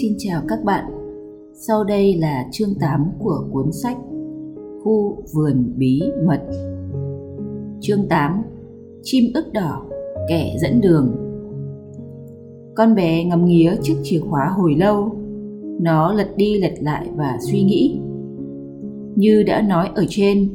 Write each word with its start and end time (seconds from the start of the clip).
Xin 0.00 0.14
chào 0.18 0.42
các 0.48 0.64
bạn. 0.64 0.84
Sau 1.54 1.84
đây 1.84 2.14
là 2.14 2.48
chương 2.52 2.74
8 2.80 3.10
của 3.18 3.44
cuốn 3.52 3.72
sách 3.72 3.96
Khu 4.82 5.22
vườn 5.34 5.72
bí 5.76 6.02
mật. 6.26 6.40
Chương 7.80 8.08
8: 8.08 8.42
Chim 9.02 9.24
ức 9.34 9.44
đỏ, 9.52 9.82
kẻ 10.28 10.56
dẫn 10.60 10.80
đường. 10.80 11.16
Con 12.76 12.94
bé 12.94 13.24
ngắm 13.24 13.44
nghía 13.44 13.76
chiếc 13.82 13.94
chìa 14.02 14.18
khóa 14.18 14.46
hồi 14.46 14.74
lâu. 14.74 15.12
Nó 15.80 16.12
lật 16.12 16.36
đi 16.36 16.58
lật 16.58 16.74
lại 16.80 17.08
và 17.16 17.38
suy 17.40 17.62
nghĩ. 17.62 18.00
Như 19.16 19.42
đã 19.42 19.62
nói 19.62 19.88
ở 19.94 20.04
trên, 20.08 20.48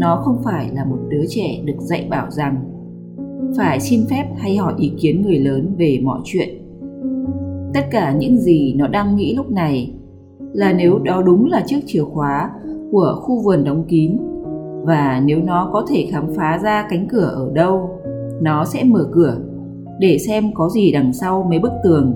nó 0.00 0.22
không 0.24 0.42
phải 0.44 0.70
là 0.74 0.84
một 0.84 0.98
đứa 1.08 1.24
trẻ 1.28 1.62
được 1.64 1.80
dạy 1.80 2.06
bảo 2.10 2.30
rằng 2.30 2.64
phải 3.56 3.80
xin 3.80 4.00
phép 4.10 4.24
hay 4.36 4.56
hỏi 4.56 4.74
ý 4.78 4.92
kiến 5.00 5.22
người 5.22 5.38
lớn 5.38 5.74
về 5.78 6.00
mọi 6.02 6.20
chuyện 6.24 6.61
tất 7.74 7.80
cả 7.90 8.12
những 8.12 8.38
gì 8.38 8.74
nó 8.76 8.86
đang 8.88 9.16
nghĩ 9.16 9.34
lúc 9.36 9.50
này 9.50 9.94
là 10.52 10.72
nếu 10.72 10.98
đó 10.98 11.22
đúng 11.22 11.46
là 11.46 11.62
chiếc 11.66 11.80
chìa 11.86 12.02
khóa 12.02 12.50
của 12.90 13.20
khu 13.22 13.42
vườn 13.42 13.64
đóng 13.64 13.84
kín, 13.88 14.16
và 14.82 15.22
nếu 15.24 15.38
nó 15.42 15.70
có 15.72 15.86
thể 15.88 16.06
khám 16.10 16.26
phá 16.36 16.60
ra 16.62 16.86
cánh 16.90 17.08
cửa 17.08 17.32
ở 17.34 17.50
đâu, 17.54 17.90
nó 18.40 18.64
sẽ 18.64 18.84
mở 18.84 19.08
cửa 19.12 19.38
để 20.00 20.18
xem 20.18 20.44
có 20.54 20.68
gì 20.68 20.92
đằng 20.92 21.12
sau 21.12 21.46
mấy 21.50 21.58
bức 21.58 21.72
tường. 21.84 22.14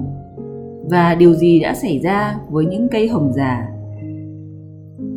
Và 0.90 1.14
điều 1.14 1.34
gì 1.34 1.60
đã 1.60 1.74
xảy 1.74 1.98
ra 1.98 2.38
với 2.50 2.66
những 2.66 2.88
cây 2.90 3.08
hồng 3.08 3.32
già? 3.32 3.68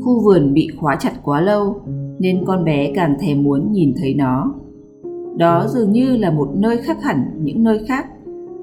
Khu 0.02 0.24
vườn 0.24 0.54
bị 0.54 0.68
khóa 0.80 0.96
chặt 1.00 1.14
quá 1.24 1.42
lâu 1.42 1.82
nên 2.20 2.46
con 2.46 2.64
bé 2.64 2.92
càng 2.96 3.18
thèm 3.22 3.44
muốn 3.44 3.72
nhìn 3.72 3.94
thấy 3.98 4.14
nó. 4.14 4.54
Đó 5.38 5.68
dường 5.68 5.92
như 5.92 6.18
là 6.18 6.32
một 6.32 6.50
nơi 6.56 6.78
khác 6.78 7.04
hẳn 7.04 7.32
những 7.44 7.64
nơi 7.64 7.80
khác 7.88 8.06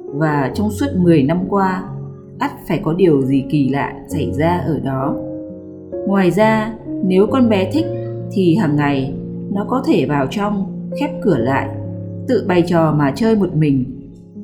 và 0.06 0.50
trong 0.54 0.70
suốt 0.70 0.86
10 0.96 1.22
năm 1.22 1.38
qua, 1.48 1.88
ắt 2.38 2.50
phải 2.68 2.80
có 2.84 2.92
điều 2.92 3.22
gì 3.22 3.44
kỳ 3.50 3.68
lạ 3.68 3.92
xảy 4.08 4.32
ra 4.32 4.58
ở 4.66 4.80
đó. 4.84 5.16
Ngoài 6.06 6.30
ra, 6.30 6.74
nếu 7.04 7.26
con 7.26 7.48
bé 7.48 7.70
thích 7.72 7.86
thì 8.32 8.54
hàng 8.56 8.76
ngày 8.76 9.14
nó 9.52 9.66
có 9.68 9.82
thể 9.86 10.06
vào 10.06 10.26
trong, 10.30 10.66
khép 11.00 11.10
cửa 11.22 11.38
lại, 11.38 11.68
tự 12.28 12.44
bày 12.48 12.62
trò 12.66 12.92
mà 12.92 13.12
chơi 13.16 13.36
một 13.36 13.56
mình, 13.56 13.84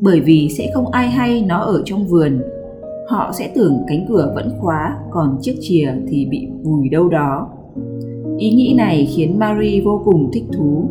bởi 0.01 0.21
vì 0.21 0.49
sẽ 0.59 0.71
không 0.75 0.87
ai 0.87 1.11
hay 1.11 1.45
nó 1.49 1.61
ở 1.61 1.83
trong 1.85 2.07
vườn. 2.07 2.41
Họ 3.09 3.33
sẽ 3.33 3.53
tưởng 3.55 3.83
cánh 3.89 4.07
cửa 4.09 4.33
vẫn 4.35 4.51
khóa, 4.61 4.97
còn 5.11 5.39
chiếc 5.41 5.57
chìa 5.61 5.93
thì 6.09 6.27
bị 6.31 6.49
vùi 6.63 6.89
đâu 6.89 7.09
đó. 7.09 7.49
Ý 8.39 8.51
nghĩ 8.51 8.75
này 8.77 9.09
khiến 9.17 9.39
Marie 9.39 9.83
vô 9.85 10.03
cùng 10.05 10.31
thích 10.33 10.45
thú 10.57 10.89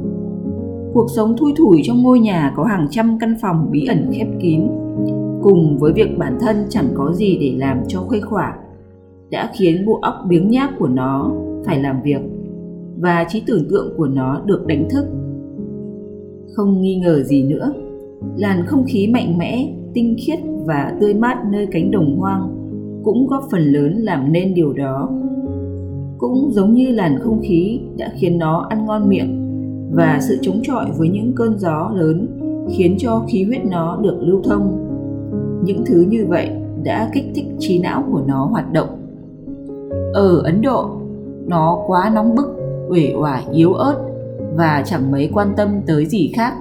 cuộc 0.93 1.07
sống 1.15 1.37
thui 1.37 1.53
thủi 1.57 1.81
trong 1.83 2.03
ngôi 2.03 2.19
nhà 2.19 2.53
có 2.55 2.63
hàng 2.63 2.87
trăm 2.89 3.17
căn 3.19 3.35
phòng 3.41 3.67
bí 3.71 3.85
ẩn 3.85 4.11
khép 4.11 4.27
kín. 4.41 4.67
Cùng 5.41 5.77
với 5.79 5.93
việc 5.93 6.17
bản 6.17 6.37
thân 6.41 6.65
chẳng 6.69 6.87
có 6.95 7.13
gì 7.13 7.37
để 7.41 7.53
làm 7.57 7.77
cho 7.87 7.99
khuây 7.99 8.21
khỏa, 8.21 8.57
đã 9.29 9.51
khiến 9.53 9.85
bộ 9.85 9.99
óc 10.01 10.15
biếng 10.29 10.49
nhác 10.49 10.69
của 10.79 10.87
nó 10.87 11.31
phải 11.65 11.79
làm 11.79 12.01
việc 12.01 12.21
và 12.97 13.25
trí 13.29 13.43
tưởng 13.47 13.69
tượng 13.69 13.93
của 13.97 14.07
nó 14.07 14.41
được 14.45 14.65
đánh 14.67 14.87
thức. 14.89 15.05
Không 16.53 16.81
nghi 16.81 16.95
ngờ 16.95 17.23
gì 17.23 17.43
nữa, 17.43 17.73
làn 18.37 18.65
không 18.65 18.83
khí 18.87 19.07
mạnh 19.07 19.37
mẽ, 19.37 19.73
tinh 19.93 20.15
khiết 20.25 20.39
và 20.65 20.93
tươi 21.01 21.13
mát 21.13 21.37
nơi 21.51 21.67
cánh 21.71 21.91
đồng 21.91 22.17
hoang 22.19 22.57
cũng 23.03 23.27
góp 23.27 23.43
phần 23.51 23.61
lớn 23.61 23.93
làm 23.93 24.31
nên 24.31 24.53
điều 24.53 24.73
đó. 24.73 25.09
Cũng 26.17 26.51
giống 26.51 26.73
như 26.73 26.91
làn 26.91 27.19
không 27.19 27.39
khí 27.41 27.79
đã 27.97 28.11
khiến 28.15 28.37
nó 28.37 28.67
ăn 28.69 28.85
ngon 28.85 29.09
miệng 29.09 29.41
và 29.91 30.19
sự 30.21 30.37
chống 30.41 30.59
chọi 30.63 30.85
với 30.97 31.09
những 31.09 31.33
cơn 31.35 31.59
gió 31.59 31.91
lớn 31.95 32.27
khiến 32.73 32.95
cho 32.99 33.23
khí 33.27 33.43
huyết 33.43 33.65
nó 33.65 33.97
được 34.01 34.17
lưu 34.21 34.41
thông. 34.43 34.87
Những 35.63 35.83
thứ 35.85 36.05
như 36.09 36.25
vậy 36.27 36.49
đã 36.83 37.09
kích 37.13 37.25
thích 37.35 37.45
trí 37.59 37.79
não 37.79 38.03
của 38.11 38.21
nó 38.27 38.45
hoạt 38.45 38.73
động. 38.73 38.89
Ở 40.13 40.41
Ấn 40.43 40.61
Độ, 40.61 40.89
nó 41.47 41.83
quá 41.87 42.11
nóng 42.15 42.35
bức, 42.35 42.55
uể 42.89 43.13
oải 43.13 43.43
yếu 43.53 43.73
ớt 43.73 43.95
và 44.55 44.83
chẳng 44.85 45.11
mấy 45.11 45.29
quan 45.33 45.47
tâm 45.57 45.69
tới 45.87 46.05
gì 46.05 46.31
khác. 46.35 46.53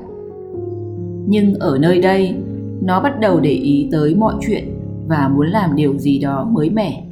Nhưng 1.26 1.54
ở 1.54 1.78
nơi 1.78 2.00
đây, 2.00 2.34
nó 2.82 3.00
bắt 3.00 3.20
đầu 3.20 3.40
để 3.40 3.50
ý 3.50 3.88
tới 3.92 4.14
mọi 4.14 4.34
chuyện 4.40 4.64
và 5.08 5.30
muốn 5.34 5.46
làm 5.46 5.76
điều 5.76 5.98
gì 5.98 6.18
đó 6.18 6.48
mới 6.52 6.70
mẻ. 6.70 7.04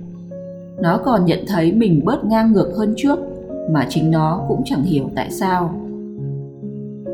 Nó 0.81 1.01
còn 1.05 1.25
nhận 1.25 1.39
thấy 1.49 1.73
mình 1.73 2.05
bớt 2.05 2.25
ngang 2.25 2.53
ngược 2.53 2.73
hơn 2.77 2.95
trước 2.97 3.19
mà 3.71 3.87
chính 3.89 4.11
nó 4.11 4.45
cũng 4.49 4.63
chẳng 4.65 4.83
hiểu 4.83 5.05
tại 5.15 5.31
sao. 5.31 5.75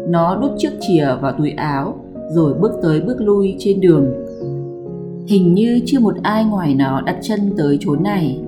Nó 0.08 0.36
đút 0.36 0.50
chiếc 0.58 0.70
chìa 0.80 1.06
vào 1.20 1.32
túi 1.38 1.50
áo 1.50 1.94
rồi 2.30 2.54
bước 2.54 2.72
tới 2.82 3.00
bước 3.00 3.20
lui 3.20 3.56
trên 3.58 3.80
đường. 3.80 4.06
Hình 5.26 5.54
như 5.54 5.80
chưa 5.86 6.00
một 6.00 6.14
ai 6.22 6.44
ngoài 6.44 6.74
nó 6.74 7.00
đặt 7.00 7.16
chân 7.22 7.52
tới 7.56 7.78
chốn 7.80 8.02
này. 8.02 8.40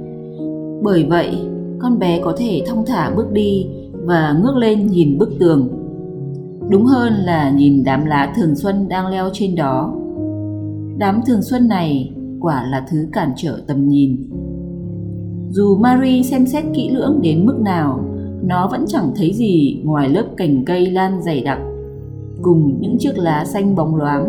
Bởi 0.82 1.04
vậy, 1.04 1.38
con 1.78 1.98
bé 1.98 2.20
có 2.24 2.34
thể 2.38 2.62
thong 2.66 2.84
thả 2.86 3.10
bước 3.16 3.32
đi 3.32 3.66
và 3.92 4.40
ngước 4.42 4.56
lên 4.56 4.86
nhìn 4.86 5.18
bức 5.18 5.30
tường. 5.40 5.68
Đúng 6.70 6.84
hơn 6.84 7.12
là 7.12 7.50
nhìn 7.50 7.84
đám 7.84 8.04
lá 8.04 8.32
thường 8.36 8.54
xuân 8.54 8.88
đang 8.88 9.06
leo 9.06 9.30
trên 9.32 9.54
đó. 9.54 9.94
Đám 10.98 11.20
thường 11.26 11.42
xuân 11.42 11.68
này 11.68 12.12
quả 12.40 12.66
là 12.70 12.86
thứ 12.90 13.06
cản 13.12 13.32
trở 13.36 13.58
tầm 13.66 13.88
nhìn. 13.88 14.30
Dù 15.50 15.76
Marie 15.76 16.22
xem 16.22 16.46
xét 16.46 16.64
kỹ 16.74 16.90
lưỡng 16.90 17.20
đến 17.22 17.46
mức 17.46 17.60
nào 17.60 18.05
nó 18.42 18.68
vẫn 18.70 18.84
chẳng 18.88 19.10
thấy 19.16 19.32
gì 19.32 19.80
ngoài 19.84 20.08
lớp 20.08 20.24
cành 20.36 20.64
cây 20.64 20.90
lan 20.90 21.22
dày 21.22 21.40
đặc, 21.40 21.58
cùng 22.42 22.76
những 22.80 22.96
chiếc 22.98 23.18
lá 23.18 23.44
xanh 23.44 23.74
bóng 23.74 23.96
loáng. 23.96 24.28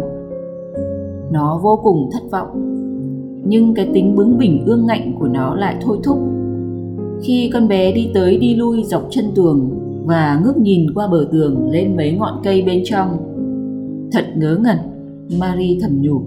Nó 1.32 1.60
vô 1.64 1.80
cùng 1.84 2.10
thất 2.14 2.32
vọng, 2.32 2.74
nhưng 3.46 3.74
cái 3.74 3.90
tính 3.94 4.16
bướng 4.16 4.38
bỉnh 4.38 4.66
ương 4.66 4.86
ngạnh 4.88 5.14
của 5.20 5.28
nó 5.28 5.56
lại 5.56 5.76
thôi 5.82 5.98
thúc. 6.04 6.18
Khi 7.22 7.50
con 7.54 7.68
bé 7.68 7.92
đi 7.92 8.10
tới 8.14 8.38
đi 8.38 8.56
lui 8.56 8.84
dọc 8.84 9.08
chân 9.10 9.26
tường 9.36 9.70
và 10.06 10.42
ngước 10.44 10.58
nhìn 10.58 10.94
qua 10.94 11.08
bờ 11.08 11.28
tường 11.32 11.70
lên 11.72 11.96
mấy 11.96 12.12
ngọn 12.12 12.42
cây 12.44 12.62
bên 12.62 12.82
trong, 12.86 13.18
thật 14.12 14.26
ngớ 14.36 14.58
ngẩn 14.64 14.78
marie 15.40 15.78
thầm 15.82 16.02
nhủ. 16.02 16.22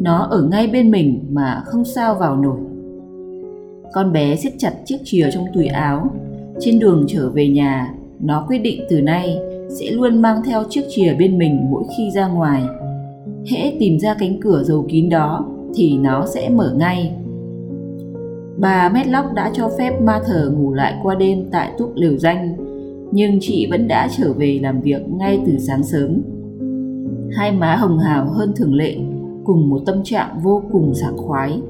Nó 0.00 0.18
ở 0.18 0.42
ngay 0.42 0.66
bên 0.66 0.90
mình 0.90 1.20
mà 1.30 1.62
không 1.66 1.84
sao 1.84 2.14
vào 2.14 2.36
nổi. 2.36 2.58
Con 3.92 4.12
bé 4.12 4.36
siết 4.36 4.52
chặt 4.58 4.72
chiếc 4.84 4.98
chìa 5.04 5.30
trong 5.32 5.44
túi 5.54 5.66
áo 5.66 6.10
trên 6.60 6.78
đường 6.78 7.04
trở 7.08 7.30
về 7.30 7.48
nhà, 7.48 7.94
nó 8.20 8.44
quyết 8.48 8.58
định 8.58 8.80
từ 8.90 9.00
nay 9.00 9.38
sẽ 9.68 9.90
luôn 9.90 10.22
mang 10.22 10.42
theo 10.44 10.62
chiếc 10.68 10.82
chìa 10.88 11.14
bên 11.18 11.38
mình 11.38 11.66
mỗi 11.70 11.82
khi 11.96 12.10
ra 12.14 12.28
ngoài. 12.28 12.62
Hễ 13.50 13.72
tìm 13.78 13.98
ra 13.98 14.14
cánh 14.18 14.40
cửa 14.40 14.62
dầu 14.62 14.86
kín 14.88 15.08
đó 15.08 15.46
thì 15.74 15.98
nó 15.98 16.26
sẽ 16.26 16.48
mở 16.48 16.74
ngay. 16.78 17.12
Bà 18.58 18.88
Medlock 18.94 19.34
đã 19.34 19.50
cho 19.54 19.70
phép 19.78 20.00
ma 20.02 20.20
thờ 20.26 20.52
ngủ 20.56 20.74
lại 20.74 20.94
qua 21.02 21.14
đêm 21.14 21.48
tại 21.50 21.72
túp 21.78 21.92
liều 21.94 22.18
danh, 22.18 22.56
nhưng 23.12 23.38
chị 23.40 23.66
vẫn 23.70 23.88
đã 23.88 24.08
trở 24.18 24.32
về 24.32 24.58
làm 24.62 24.80
việc 24.80 25.02
ngay 25.18 25.40
từ 25.46 25.58
sáng 25.58 25.82
sớm. 25.82 26.22
Hai 27.32 27.52
má 27.52 27.76
hồng 27.76 27.98
hào 27.98 28.30
hơn 28.30 28.52
thường 28.56 28.74
lệ, 28.74 28.96
cùng 29.44 29.70
một 29.70 29.80
tâm 29.86 29.96
trạng 30.04 30.38
vô 30.42 30.62
cùng 30.72 30.94
sảng 30.94 31.16
khoái. 31.16 31.60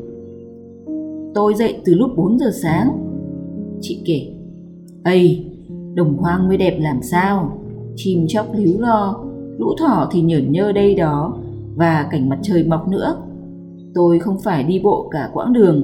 Tôi 1.34 1.54
dậy 1.54 1.74
từ 1.84 1.94
lúc 1.94 2.10
4 2.16 2.38
giờ 2.38 2.50
sáng. 2.62 2.90
Chị 3.80 4.02
kể, 4.04 4.26
Ây, 5.04 5.44
đồng 5.94 6.16
hoang 6.16 6.48
mới 6.48 6.56
đẹp 6.56 6.78
làm 6.80 7.02
sao? 7.02 7.58
Chim 7.96 8.26
chóc 8.28 8.46
líu 8.54 8.80
lo, 8.80 9.20
lũ 9.58 9.74
thỏ 9.78 10.08
thì 10.12 10.20
nhởn 10.20 10.52
nhơ 10.52 10.72
đây 10.72 10.94
đó 10.94 11.38
và 11.76 12.08
cảnh 12.10 12.28
mặt 12.28 12.38
trời 12.42 12.64
mọc 12.64 12.88
nữa. 12.88 13.16
Tôi 13.94 14.18
không 14.18 14.36
phải 14.44 14.64
đi 14.64 14.80
bộ 14.84 15.08
cả 15.10 15.30
quãng 15.32 15.52
đường. 15.52 15.82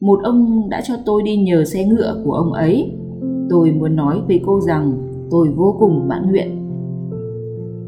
Một 0.00 0.20
ông 0.22 0.68
đã 0.70 0.80
cho 0.80 0.94
tôi 1.06 1.22
đi 1.22 1.36
nhờ 1.36 1.64
xe 1.64 1.84
ngựa 1.84 2.22
của 2.24 2.32
ông 2.32 2.52
ấy. 2.52 2.92
Tôi 3.50 3.72
muốn 3.72 3.96
nói 3.96 4.20
với 4.26 4.40
cô 4.46 4.60
rằng 4.60 4.92
tôi 5.30 5.48
vô 5.48 5.76
cùng 5.78 6.08
mãn 6.08 6.30
nguyện. 6.30 6.56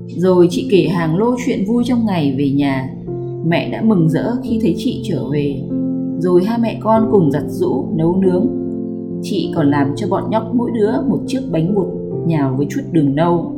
Rồi 0.07 0.47
chị 0.51 0.69
kể 0.71 0.89
hàng 0.89 1.17
lô 1.17 1.35
chuyện 1.47 1.65
vui 1.69 1.83
trong 1.87 2.07
ngày 2.07 2.35
về 2.39 2.51
nhà. 2.51 2.91
Mẹ 3.47 3.71
đã 3.73 3.83
mừng 3.83 4.09
rỡ 4.09 4.33
khi 4.43 4.59
thấy 4.63 4.75
chị 4.77 5.03
trở 5.05 5.29
về. 5.33 5.63
Rồi 6.19 6.45
hai 6.45 6.59
mẹ 6.63 6.79
con 6.81 7.09
cùng 7.13 7.31
giặt 7.31 7.45
rũ, 7.49 7.87
nấu 7.97 8.17
nướng 8.17 8.62
Chị 9.23 9.53
còn 9.55 9.71
làm 9.71 9.93
cho 9.97 10.07
bọn 10.09 10.31
nhóc 10.31 10.55
mỗi 10.55 10.71
đứa 10.75 10.93
một 11.09 11.19
chiếc 11.27 11.41
bánh 11.53 11.75
bột 11.75 11.87
nhào 12.27 12.55
với 12.57 12.67
chút 12.71 12.81
đường 12.93 13.15
nâu. 13.15 13.53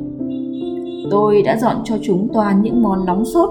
Tôi 1.11 1.43
đã 1.43 1.57
dọn 1.57 1.77
cho 1.85 1.97
chúng 2.03 2.29
toàn 2.35 2.63
những 2.63 2.83
món 2.83 3.05
nóng 3.07 3.25
sốt. 3.25 3.51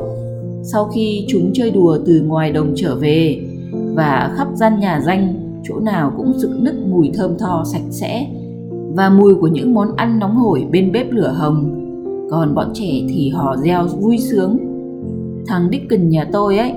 Sau 0.64 0.86
khi 0.86 1.26
chúng 1.28 1.52
chơi 1.54 1.72
đùa 1.72 1.98
từ 2.06 2.22
ngoài 2.22 2.52
đồng 2.52 2.74
trở 2.76 2.96
về 2.96 3.42
và 3.96 4.34
khắp 4.36 4.48
gian 4.56 4.80
nhà 4.80 5.02
danh, 5.06 5.34
chỗ 5.64 5.80
nào 5.80 6.14
cũng 6.18 6.34
rực 6.34 6.52
nức 6.62 6.76
mùi 6.88 7.12
thơm 7.14 7.38
tho 7.40 7.64
sạch 7.66 7.86
sẽ 7.90 8.28
và 8.96 9.10
mùi 9.10 9.36
của 9.36 9.48
những 9.48 9.74
món 9.74 9.96
ăn 9.96 10.20
nóng 10.20 10.36
hổi 10.36 10.66
bên 10.72 10.92
bếp 10.92 11.12
lửa 11.12 11.34
hồng, 11.36 11.80
còn 12.32 12.56
bọn 12.56 12.68
trẻ 12.74 12.92
thì 13.10 13.30
hò 13.30 13.56
reo 13.58 13.88
vui 13.88 14.18
sướng. 14.18 14.58
Thằng 15.48 15.70
Dickon 15.72 16.10
nhà 16.10 16.30
tôi 16.32 16.58
ấy, 16.58 16.74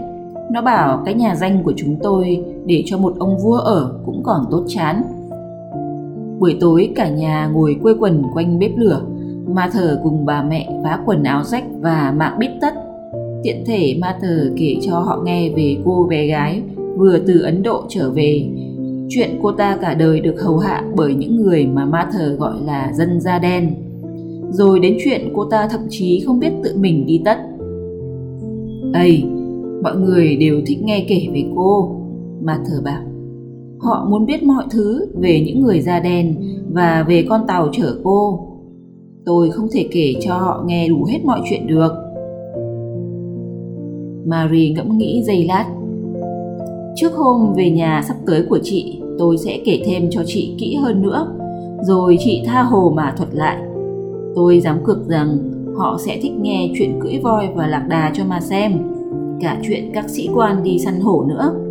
nó 0.53 0.63
bảo 0.63 1.03
cái 1.05 1.15
nhà 1.15 1.35
danh 1.37 1.63
của 1.65 1.73
chúng 1.77 1.97
tôi 2.03 2.45
để 2.67 2.83
cho 2.87 2.99
một 2.99 3.15
ông 3.19 3.39
vua 3.39 3.57
ở 3.57 4.01
cũng 4.07 4.23
còn 4.23 4.45
tốt 4.51 4.65
chán. 4.69 5.03
Buổi 6.39 6.57
tối 6.61 6.93
cả 6.95 7.09
nhà 7.09 7.51
ngồi 7.53 7.77
quây 7.83 7.95
quần 8.01 8.23
quanh 8.35 8.59
bếp 8.59 8.71
lửa, 8.77 9.03
ma 9.47 9.71
thờ 9.73 10.01
cùng 10.03 10.27
bà 10.27 10.43
mẹ 10.43 10.69
vá 10.85 10.99
quần 11.07 11.23
áo 11.23 11.45
rách 11.45 11.65
và 11.81 12.15
mạng 12.17 12.37
bít 12.39 12.51
tất. 12.61 12.75
Tiện 13.43 13.65
thể 13.67 13.97
ma 14.01 14.19
thờ 14.23 14.53
kể 14.57 14.77
cho 14.83 14.99
họ 14.99 15.23
nghe 15.25 15.51
về 15.57 15.77
cô 15.85 16.07
bé 16.11 16.27
gái 16.27 16.63
vừa 16.97 17.19
từ 17.27 17.41
Ấn 17.43 17.63
Độ 17.63 17.83
trở 17.89 18.11
về. 18.11 18.49
Chuyện 19.09 19.31
cô 19.43 19.53
ta 19.53 19.77
cả 19.81 19.95
đời 19.95 20.21
được 20.21 20.41
hầu 20.43 20.59
hạ 20.59 20.85
bởi 20.97 21.15
những 21.15 21.37
người 21.37 21.67
mà 21.67 21.85
Ma 21.85 22.09
Thờ 22.13 22.37
gọi 22.39 22.55
là 22.65 22.93
dân 22.95 23.21
da 23.21 23.39
đen. 23.39 23.75
Rồi 24.51 24.81
đến 24.81 24.97
chuyện 25.05 25.33
cô 25.35 25.45
ta 25.45 25.69
thậm 25.69 25.81
chí 25.89 26.23
không 26.27 26.39
biết 26.39 26.51
tự 26.65 26.77
mình 26.77 27.07
đi 27.07 27.23
tất. 27.25 27.39
Ây, 28.93 29.25
mọi 29.83 29.97
người 29.97 30.37
đều 30.37 30.61
thích 30.67 30.79
nghe 30.83 31.05
kể 31.09 31.27
về 31.35 31.45
cô, 31.57 32.01
Ma 32.43 32.59
Thờ 32.69 32.81
bảo. 32.85 33.03
Họ 33.79 34.07
muốn 34.11 34.27
biết 34.27 34.43
mọi 34.43 34.65
thứ 34.71 35.07
về 35.15 35.43
những 35.47 35.63
người 35.63 35.81
da 35.81 36.01
đen 36.01 36.35
và 36.73 37.05
về 37.09 37.27
con 37.29 37.47
tàu 37.47 37.69
chở 37.73 37.97
cô. 38.05 38.49
Tôi 39.25 39.51
không 39.51 39.69
thể 39.73 39.89
kể 39.91 40.15
cho 40.21 40.35
họ 40.35 40.65
nghe 40.67 40.89
đủ 40.89 41.05
hết 41.05 41.25
mọi 41.25 41.41
chuyện 41.49 41.67
được. 41.67 41.93
Marie 44.27 44.71
ngẫm 44.71 44.99
nghĩ 44.99 45.23
giây 45.23 45.45
lát. 45.45 45.67
Trước 46.97 47.13
hôm 47.15 47.53
về 47.57 47.71
nhà 47.71 48.03
sắp 48.09 48.17
tới 48.27 48.43
của 48.49 48.59
chị, 48.63 49.01
tôi 49.19 49.39
sẽ 49.39 49.59
kể 49.65 49.83
thêm 49.87 50.11
cho 50.11 50.23
chị 50.27 50.55
kỹ 50.59 50.75
hơn 50.75 51.03
nữa, 51.03 51.29
rồi 51.83 52.17
chị 52.21 52.43
tha 52.47 52.63
hồ 52.63 52.93
mà 52.97 53.15
thuật 53.17 53.35
lại. 53.35 53.57
Tôi 54.35 54.61
dám 54.61 54.79
cược 54.85 55.09
rằng 55.09 55.39
họ 55.77 55.99
sẽ 56.07 56.19
thích 56.23 56.33
nghe 56.41 56.71
chuyện 56.79 57.01
cưỡi 57.01 57.19
voi 57.19 57.49
và 57.55 57.67
lạc 57.67 57.87
đà 57.89 58.13
cho 58.15 58.25
mà 58.25 58.41
xem, 58.41 58.73
cả 59.41 59.61
chuyện 59.69 59.91
các 59.95 60.11
sĩ 60.11 60.29
quan 60.35 60.63
đi 60.63 60.79
săn 60.79 61.01
hổ 61.01 61.25
nữa. 61.29 61.66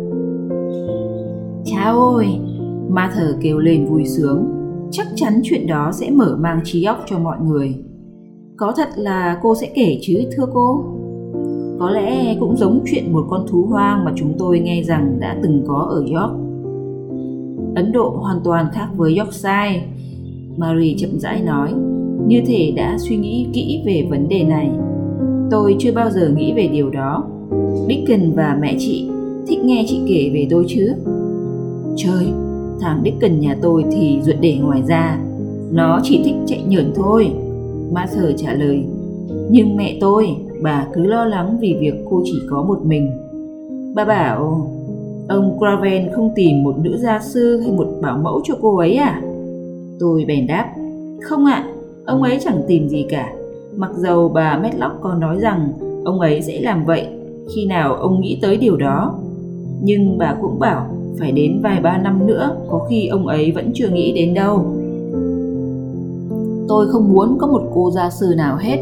Cha 1.66 1.82
ơi, 1.82 2.26
thờ 3.14 3.36
kêu 3.40 3.58
lên 3.58 3.86
vui 3.86 4.04
sướng, 4.04 4.44
chắc 4.90 5.06
chắn 5.14 5.40
chuyện 5.44 5.66
đó 5.66 5.90
sẽ 5.92 6.10
mở 6.10 6.36
mang 6.40 6.60
trí 6.64 6.84
óc 6.84 7.04
cho 7.06 7.18
mọi 7.18 7.36
người. 7.40 7.74
Có 8.56 8.72
thật 8.76 8.88
là 8.96 9.38
cô 9.42 9.54
sẽ 9.54 9.70
kể 9.74 9.98
chứ 10.02 10.14
thưa 10.36 10.46
cô? 10.54 10.84
Có 11.78 11.90
lẽ 11.90 12.36
cũng 12.40 12.56
giống 12.56 12.80
chuyện 12.86 13.12
một 13.12 13.26
con 13.30 13.46
thú 13.48 13.62
hoang 13.62 14.04
mà 14.04 14.12
chúng 14.16 14.32
tôi 14.38 14.60
nghe 14.60 14.82
rằng 14.82 15.16
đã 15.20 15.36
từng 15.42 15.64
có 15.66 15.86
ở 15.90 15.96
York. 15.98 16.32
Ấn 17.74 17.92
Độ 17.92 18.16
hoàn 18.20 18.40
toàn 18.44 18.66
khác 18.72 18.88
với 18.96 19.16
Yorkshire, 19.16 19.82
Marie 20.56 20.94
chậm 20.98 21.18
rãi 21.18 21.42
nói, 21.42 21.72
như 22.26 22.42
thể 22.46 22.72
đã 22.76 22.96
suy 22.98 23.16
nghĩ 23.16 23.46
kỹ 23.52 23.82
về 23.86 24.06
vấn 24.10 24.28
đề 24.28 24.44
này. 24.44 24.70
Tôi 25.50 25.76
chưa 25.78 25.92
bao 25.92 26.10
giờ 26.10 26.32
nghĩ 26.36 26.52
về 26.52 26.68
điều 26.72 26.90
đó. 26.90 27.24
Dickens 27.88 28.36
và 28.36 28.58
mẹ 28.60 28.76
chị 28.78 29.10
thích 29.46 29.58
nghe 29.64 29.84
chị 29.88 30.00
kể 30.08 30.30
về 30.34 30.46
tôi 30.50 30.64
chứ? 30.68 30.94
Trời, 31.96 32.26
thằng 32.80 33.02
cần 33.20 33.40
nhà 33.40 33.56
tôi 33.62 33.84
thì 33.92 34.20
ruột 34.22 34.36
để 34.40 34.58
ngoài 34.62 34.82
ra. 34.88 35.18
Nó 35.72 36.00
chỉ 36.02 36.22
thích 36.24 36.34
chạy 36.46 36.62
nhởn 36.68 36.92
thôi. 36.94 37.32
Martha 37.92 38.22
trả 38.36 38.52
lời. 38.52 38.84
Nhưng 39.50 39.76
mẹ 39.76 39.98
tôi 40.00 40.36
bà 40.62 40.86
cứ 40.92 41.06
lo 41.06 41.24
lắng 41.24 41.58
vì 41.60 41.76
việc 41.80 41.94
cô 42.10 42.22
chỉ 42.24 42.42
có 42.50 42.62
một 42.62 42.78
mình. 42.84 43.10
Bà 43.94 44.04
bảo, 44.04 44.70
ông 45.28 45.58
Craven 45.58 46.08
không 46.12 46.30
tìm 46.36 46.62
một 46.62 46.78
nữ 46.78 46.98
gia 46.98 47.20
sư 47.20 47.60
hay 47.60 47.72
một 47.72 47.88
bảo 48.02 48.18
mẫu 48.18 48.40
cho 48.44 48.54
cô 48.60 48.76
ấy 48.76 48.94
à? 48.94 49.22
Tôi 50.00 50.24
bèn 50.28 50.46
đáp, 50.46 50.72
không 51.22 51.44
ạ, 51.44 51.64
à, 51.66 51.72
ông 52.06 52.22
ấy 52.22 52.38
chẳng 52.40 52.62
tìm 52.68 52.88
gì 52.88 53.06
cả. 53.08 53.32
Mặc 53.76 53.90
dầu 53.96 54.28
bà 54.28 54.58
Medlock 54.58 54.94
còn 55.00 55.20
nói 55.20 55.38
rằng 55.40 55.72
ông 56.04 56.20
ấy 56.20 56.42
sẽ 56.42 56.60
làm 56.60 56.84
vậy 56.84 57.06
khi 57.54 57.66
nào 57.66 57.94
ông 57.94 58.20
nghĩ 58.20 58.38
tới 58.42 58.56
điều 58.56 58.76
đó. 58.76 59.14
Nhưng 59.82 60.18
bà 60.18 60.36
cũng 60.42 60.58
bảo 60.58 60.86
phải 61.18 61.32
đến 61.32 61.60
vài 61.62 61.80
ba 61.80 61.98
năm 61.98 62.26
nữa 62.26 62.56
có 62.68 62.86
khi 62.90 63.06
ông 63.06 63.26
ấy 63.26 63.52
vẫn 63.52 63.70
chưa 63.74 63.88
nghĩ 63.88 64.12
đến 64.12 64.34
đâu. 64.34 64.64
Tôi 66.68 66.88
không 66.88 67.12
muốn 67.12 67.38
có 67.38 67.46
một 67.46 67.62
cô 67.74 67.90
gia 67.90 68.10
sư 68.10 68.34
nào 68.36 68.56
hết 68.56 68.78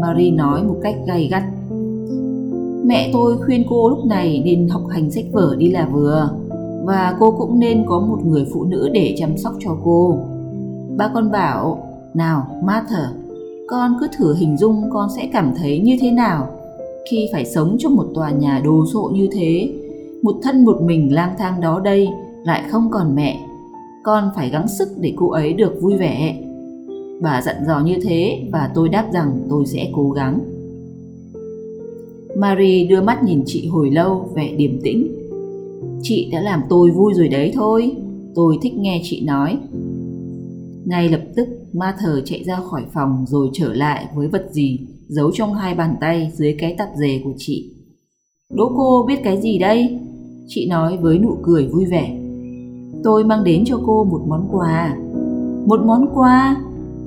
Marie 0.00 0.30
nói 0.30 0.62
một 0.62 0.76
cách 0.82 0.96
gay 1.06 1.28
gắt. 1.30 1.42
Mẹ 2.86 3.10
tôi 3.12 3.36
khuyên 3.38 3.64
cô 3.68 3.88
lúc 3.88 4.04
này 4.06 4.42
nên 4.44 4.68
học 4.68 4.82
hành 4.90 5.10
sách 5.10 5.24
vở 5.32 5.56
đi 5.58 5.70
là 5.70 5.88
vừa 5.92 6.30
và 6.84 7.16
cô 7.18 7.30
cũng 7.30 7.58
nên 7.58 7.84
có 7.86 8.00
một 8.00 8.18
người 8.24 8.46
phụ 8.54 8.64
nữ 8.64 8.90
để 8.92 9.14
chăm 9.18 9.38
sóc 9.38 9.52
cho 9.60 9.76
cô. 9.84 10.18
Ba 10.96 11.10
con 11.14 11.30
bảo, 11.30 11.78
nào 12.14 12.46
Martha, 12.64 13.10
con 13.68 13.96
cứ 14.00 14.06
thử 14.18 14.34
hình 14.34 14.56
dung 14.56 14.90
con 14.92 15.08
sẽ 15.16 15.28
cảm 15.32 15.54
thấy 15.56 15.78
như 15.78 15.96
thế 16.00 16.10
nào 16.10 16.48
khi 17.10 17.28
phải 17.32 17.44
sống 17.44 17.76
trong 17.78 17.96
một 17.96 18.06
tòa 18.14 18.30
nhà 18.30 18.60
đồ 18.64 18.84
sộ 18.92 19.10
như 19.14 19.28
thế, 19.32 19.68
một 20.24 20.40
thân 20.42 20.64
một 20.64 20.82
mình 20.82 21.14
lang 21.14 21.34
thang 21.38 21.60
đó 21.60 21.80
đây 21.84 22.08
lại 22.44 22.62
không 22.70 22.88
còn 22.90 23.14
mẹ. 23.14 23.40
Con 24.02 24.30
phải 24.36 24.50
gắng 24.50 24.68
sức 24.68 24.88
để 25.00 25.12
cô 25.16 25.30
ấy 25.30 25.52
được 25.52 25.72
vui 25.80 25.96
vẻ. 25.96 26.42
Bà 27.22 27.42
dặn 27.42 27.56
dò 27.66 27.80
như 27.80 27.96
thế 28.02 28.48
và 28.52 28.70
tôi 28.74 28.88
đáp 28.88 29.08
rằng 29.12 29.46
tôi 29.50 29.66
sẽ 29.66 29.90
cố 29.92 30.10
gắng. 30.10 30.40
Marie 32.36 32.86
đưa 32.86 33.00
mắt 33.00 33.24
nhìn 33.24 33.42
chị 33.46 33.68
hồi 33.68 33.90
lâu 33.90 34.30
vẻ 34.34 34.52
điềm 34.56 34.80
tĩnh. 34.82 35.08
Chị 36.02 36.30
đã 36.32 36.40
làm 36.40 36.62
tôi 36.68 36.90
vui 36.90 37.14
rồi 37.14 37.28
đấy 37.28 37.52
thôi, 37.54 37.96
tôi 38.34 38.58
thích 38.62 38.74
nghe 38.74 39.00
chị 39.04 39.26
nói. 39.26 39.58
Ngay 40.84 41.08
lập 41.08 41.22
tức 41.36 41.48
Ma 41.72 41.96
thờ 42.00 42.22
chạy 42.24 42.44
ra 42.44 42.60
khỏi 42.70 42.82
phòng 42.94 43.24
rồi 43.28 43.50
trở 43.52 43.74
lại 43.74 44.06
với 44.14 44.28
vật 44.28 44.46
gì 44.50 44.78
giấu 45.08 45.30
trong 45.34 45.54
hai 45.54 45.74
bàn 45.74 45.96
tay 46.00 46.30
dưới 46.34 46.56
cái 46.58 46.74
tạp 46.78 46.88
dề 46.96 47.20
của 47.24 47.32
chị. 47.38 47.70
Đỗ 48.56 48.72
cô 48.76 49.04
biết 49.08 49.20
cái 49.24 49.40
gì 49.40 49.58
đây? 49.58 49.98
Chị 50.46 50.68
nói 50.70 50.96
với 50.96 51.18
nụ 51.18 51.36
cười 51.42 51.66
vui 51.66 51.84
vẻ. 51.84 52.20
Tôi 53.04 53.24
mang 53.24 53.44
đến 53.44 53.62
cho 53.66 53.80
cô 53.86 54.04
một 54.04 54.20
món 54.26 54.48
quà. 54.52 54.96
Một 55.66 55.80
món 55.84 56.06
quà? 56.14 56.56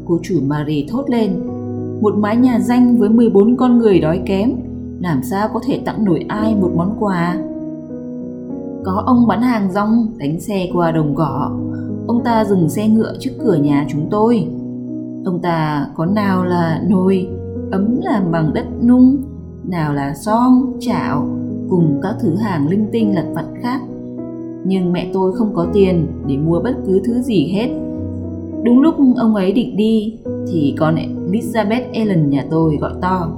cô 0.08 0.20
chủ 0.24 0.36
Marie 0.48 0.86
thốt 0.90 1.10
lên. 1.10 1.32
Một 2.02 2.16
mái 2.18 2.38
nhà 2.38 2.60
danh 2.60 2.98
với 2.98 3.10
14 3.10 3.58
con 3.58 3.78
người 3.78 4.00
đói 4.00 4.22
kém, 4.26 4.52
làm 5.00 5.24
sao 5.24 5.50
có 5.54 5.60
thể 5.66 5.82
tặng 5.86 6.06
nổi 6.06 6.26
ai 6.28 6.56
một 6.56 6.72
món 6.76 6.96
quà? 7.00 7.38
Có 8.84 9.04
ông 9.06 9.28
bán 9.28 9.42
hàng 9.42 9.72
rong 9.72 10.08
đánh 10.18 10.40
xe 10.40 10.70
qua 10.74 10.92
đồng 10.92 11.16
cỏ, 11.16 11.52
ông 12.08 12.24
ta 12.24 12.46
dừng 12.46 12.70
xe 12.70 12.88
ngựa 12.88 13.14
trước 13.20 13.32
cửa 13.44 13.56
nhà 13.56 13.86
chúng 13.90 14.08
tôi. 14.12 14.48
Ông 15.26 15.40
ta 15.42 15.88
có 15.96 16.06
nào 16.06 16.46
là 16.46 16.82
nồi, 16.90 17.28
ấm 17.72 17.96
làm 18.02 18.32
bằng 18.32 18.54
đất 18.54 18.66
nung, 18.84 19.18
nào 19.64 19.94
là 19.94 20.14
son, 20.16 20.74
chảo, 20.80 21.28
cùng 21.70 22.00
các 22.04 22.16
thứ 22.22 22.36
hàng 22.36 22.68
linh 22.68 22.86
tinh 22.92 23.16
lặt 23.16 23.26
vặt 23.34 23.46
khác. 23.62 23.82
Nhưng 24.66 24.94
mẹ 24.94 25.10
tôi 25.14 25.34
không 25.36 25.54
có 25.56 25.68
tiền 25.74 26.08
để 26.28 26.38
mua 26.38 26.60
bất 26.60 26.76
cứ 26.86 27.02
thứ 27.06 27.22
gì 27.22 27.48
hết 27.48 27.70
Đúng 28.64 28.82
lúc 28.82 28.96
ông 29.18 29.36
ấy 29.36 29.52
định 29.52 29.78
đi 29.78 30.14
thì 30.52 30.76
con 30.80 30.96
Elizabeth 30.96 31.84
Ellen 31.92 32.30
nhà 32.30 32.46
tôi 32.50 32.78
gọi 32.78 32.92
to. 33.02 33.30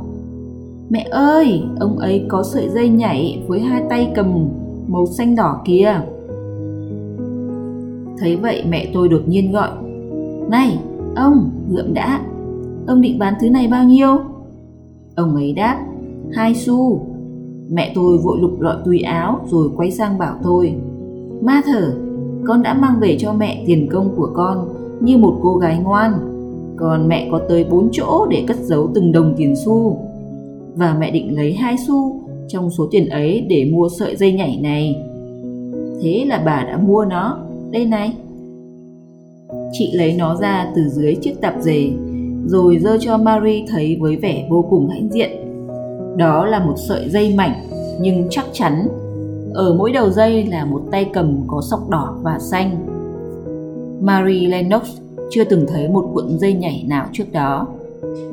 Mẹ 0.89 1.07
ơi, 1.11 1.63
ông 1.79 1.97
ấy 1.97 2.25
có 2.27 2.43
sợi 2.43 2.69
dây 2.69 2.89
nhảy 2.89 3.43
với 3.47 3.59
hai 3.59 3.83
tay 3.89 4.11
cầm 4.15 4.49
màu 4.87 5.05
xanh 5.05 5.35
đỏ 5.35 5.61
kia. 5.65 6.01
Thấy 8.19 8.35
vậy 8.35 8.63
mẹ 8.69 8.91
tôi 8.93 9.09
đột 9.09 9.21
nhiên 9.27 9.51
gọi. 9.51 9.69
Này, 10.49 10.79
ông, 11.15 11.49
gượm 11.69 11.93
đã. 11.93 12.21
Ông 12.87 13.01
định 13.01 13.19
bán 13.19 13.33
thứ 13.41 13.49
này 13.49 13.67
bao 13.67 13.83
nhiêu? 13.83 14.17
Ông 15.15 15.35
ấy 15.35 15.53
đáp, 15.53 15.85
hai 16.33 16.55
xu. 16.55 17.08
Mẹ 17.71 17.91
tôi 17.95 18.17
vội 18.17 18.37
lục 18.41 18.61
lọi 18.61 18.75
túi 18.85 18.99
áo 18.99 19.39
rồi 19.45 19.69
quay 19.75 19.91
sang 19.91 20.17
bảo 20.17 20.35
tôi. 20.43 20.73
Ma 21.41 21.61
thở, 21.65 21.93
con 22.45 22.63
đã 22.63 22.73
mang 22.73 22.99
về 22.99 23.17
cho 23.19 23.33
mẹ 23.33 23.63
tiền 23.67 23.87
công 23.91 24.15
của 24.15 24.31
con 24.33 24.69
như 25.01 25.17
một 25.17 25.39
cô 25.41 25.55
gái 25.55 25.79
ngoan 25.83 26.13
còn 26.77 27.07
mẹ 27.07 27.27
có 27.31 27.41
tới 27.49 27.65
bốn 27.71 27.89
chỗ 27.91 28.25
để 28.29 28.43
cất 28.47 28.57
giấu 28.57 28.89
từng 28.95 29.11
đồng 29.11 29.33
tiền 29.37 29.55
xu. 29.65 29.97
Và 30.75 30.97
mẹ 30.99 31.11
định 31.11 31.35
lấy 31.35 31.53
hai 31.53 31.75
xu 31.87 32.21
trong 32.47 32.69
số 32.69 32.87
tiền 32.91 33.09
ấy 33.09 33.45
để 33.49 33.69
mua 33.73 33.89
sợi 33.99 34.15
dây 34.15 34.33
nhảy 34.33 34.59
này. 34.61 34.95
Thế 36.01 36.25
là 36.27 36.43
bà 36.45 36.63
đã 36.63 36.77
mua 36.77 37.05
nó. 37.05 37.37
Đây 37.71 37.85
này. 37.85 38.13
Chị 39.71 39.91
lấy 39.93 40.13
nó 40.13 40.35
ra 40.35 40.71
từ 40.75 40.81
dưới 40.89 41.15
chiếc 41.15 41.41
tạp 41.41 41.55
dề 41.61 41.91
rồi 42.45 42.79
dơ 42.79 42.97
cho 43.01 43.17
Marie 43.17 43.65
thấy 43.69 43.97
với 43.99 44.15
vẻ 44.15 44.47
vô 44.49 44.65
cùng 44.69 44.89
hãnh 44.89 45.09
diện 45.11 45.29
đó 46.19 46.45
là 46.45 46.65
một 46.65 46.75
sợi 46.87 47.09
dây 47.09 47.33
mảnh 47.35 47.67
nhưng 48.01 48.27
chắc 48.29 48.45
chắn 48.53 48.87
ở 49.53 49.73
mỗi 49.73 49.91
đầu 49.91 50.09
dây 50.09 50.45
là 50.45 50.65
một 50.65 50.81
tay 50.91 51.09
cầm 51.13 51.43
có 51.47 51.61
sọc 51.61 51.89
đỏ 51.89 52.15
và 52.21 52.39
xanh 52.39 52.85
Mary 54.01 54.45
Lennox 54.45 54.83
chưa 55.29 55.43
từng 55.43 55.65
thấy 55.67 55.87
một 55.87 56.09
cuộn 56.13 56.39
dây 56.39 56.53
nhảy 56.53 56.85
nào 56.87 57.07
trước 57.13 57.23
đó. 57.31 57.67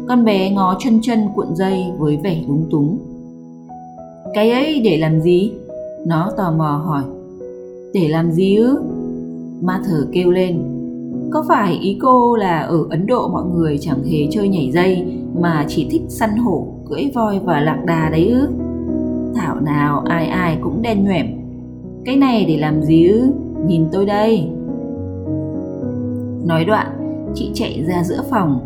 Con 0.09 0.25
bé 0.25 0.51
ngó 0.51 0.77
chân 0.79 0.99
chân 1.03 1.29
cuộn 1.35 1.47
dây 1.55 1.85
với 1.99 2.17
vẻ 2.17 2.43
lúng 2.49 2.67
túng. 2.71 2.99
Cái 4.35 4.51
ấy 4.51 4.81
để 4.81 4.97
làm 4.97 5.21
gì? 5.21 5.53
Nó 6.07 6.31
tò 6.37 6.53
mò 6.53 6.83
hỏi. 6.87 7.03
Để 7.95 8.09
làm 8.09 8.33
gì 8.33 8.57
ư? 8.57 8.79
Ma 9.63 9.81
thở 9.87 10.07
kêu 10.13 10.31
lên. 10.31 10.63
Có 11.31 11.45
phải 11.49 11.75
ý 11.75 11.99
cô 12.03 12.37
là 12.37 12.61
ở 12.61 12.87
Ấn 12.91 13.07
Độ 13.07 13.29
mọi 13.29 13.45
người 13.55 13.79
chẳng 13.79 14.03
hề 14.05 14.19
chơi 14.31 14.49
nhảy 14.49 14.71
dây 14.73 15.05
mà 15.41 15.65
chỉ 15.69 15.89
thích 15.91 16.03
săn 16.09 16.37
hổ, 16.37 16.67
cưỡi 16.91 17.11
voi 17.15 17.41
và 17.45 17.61
lạc 17.61 17.83
đà 17.87 18.09
đấy 18.11 18.29
ư? 18.29 18.49
Thảo 19.35 19.61
nào 19.61 20.01
ai 20.01 20.27
ai 20.27 20.59
cũng 20.63 20.83
đen 20.83 21.05
nhoẻm. 21.05 21.27
Cái 22.05 22.17
này 22.17 22.45
để 22.49 22.57
làm 22.57 22.83
gì 22.83 23.09
ư? 23.09 23.31
Nhìn 23.67 23.85
tôi 23.93 24.07
đây. 24.07 24.49
Nói 26.47 26.65
đoạn, 26.65 26.87
chị 27.35 27.51
chạy 27.55 27.85
ra 27.89 28.03
giữa 28.05 28.23
phòng, 28.31 28.61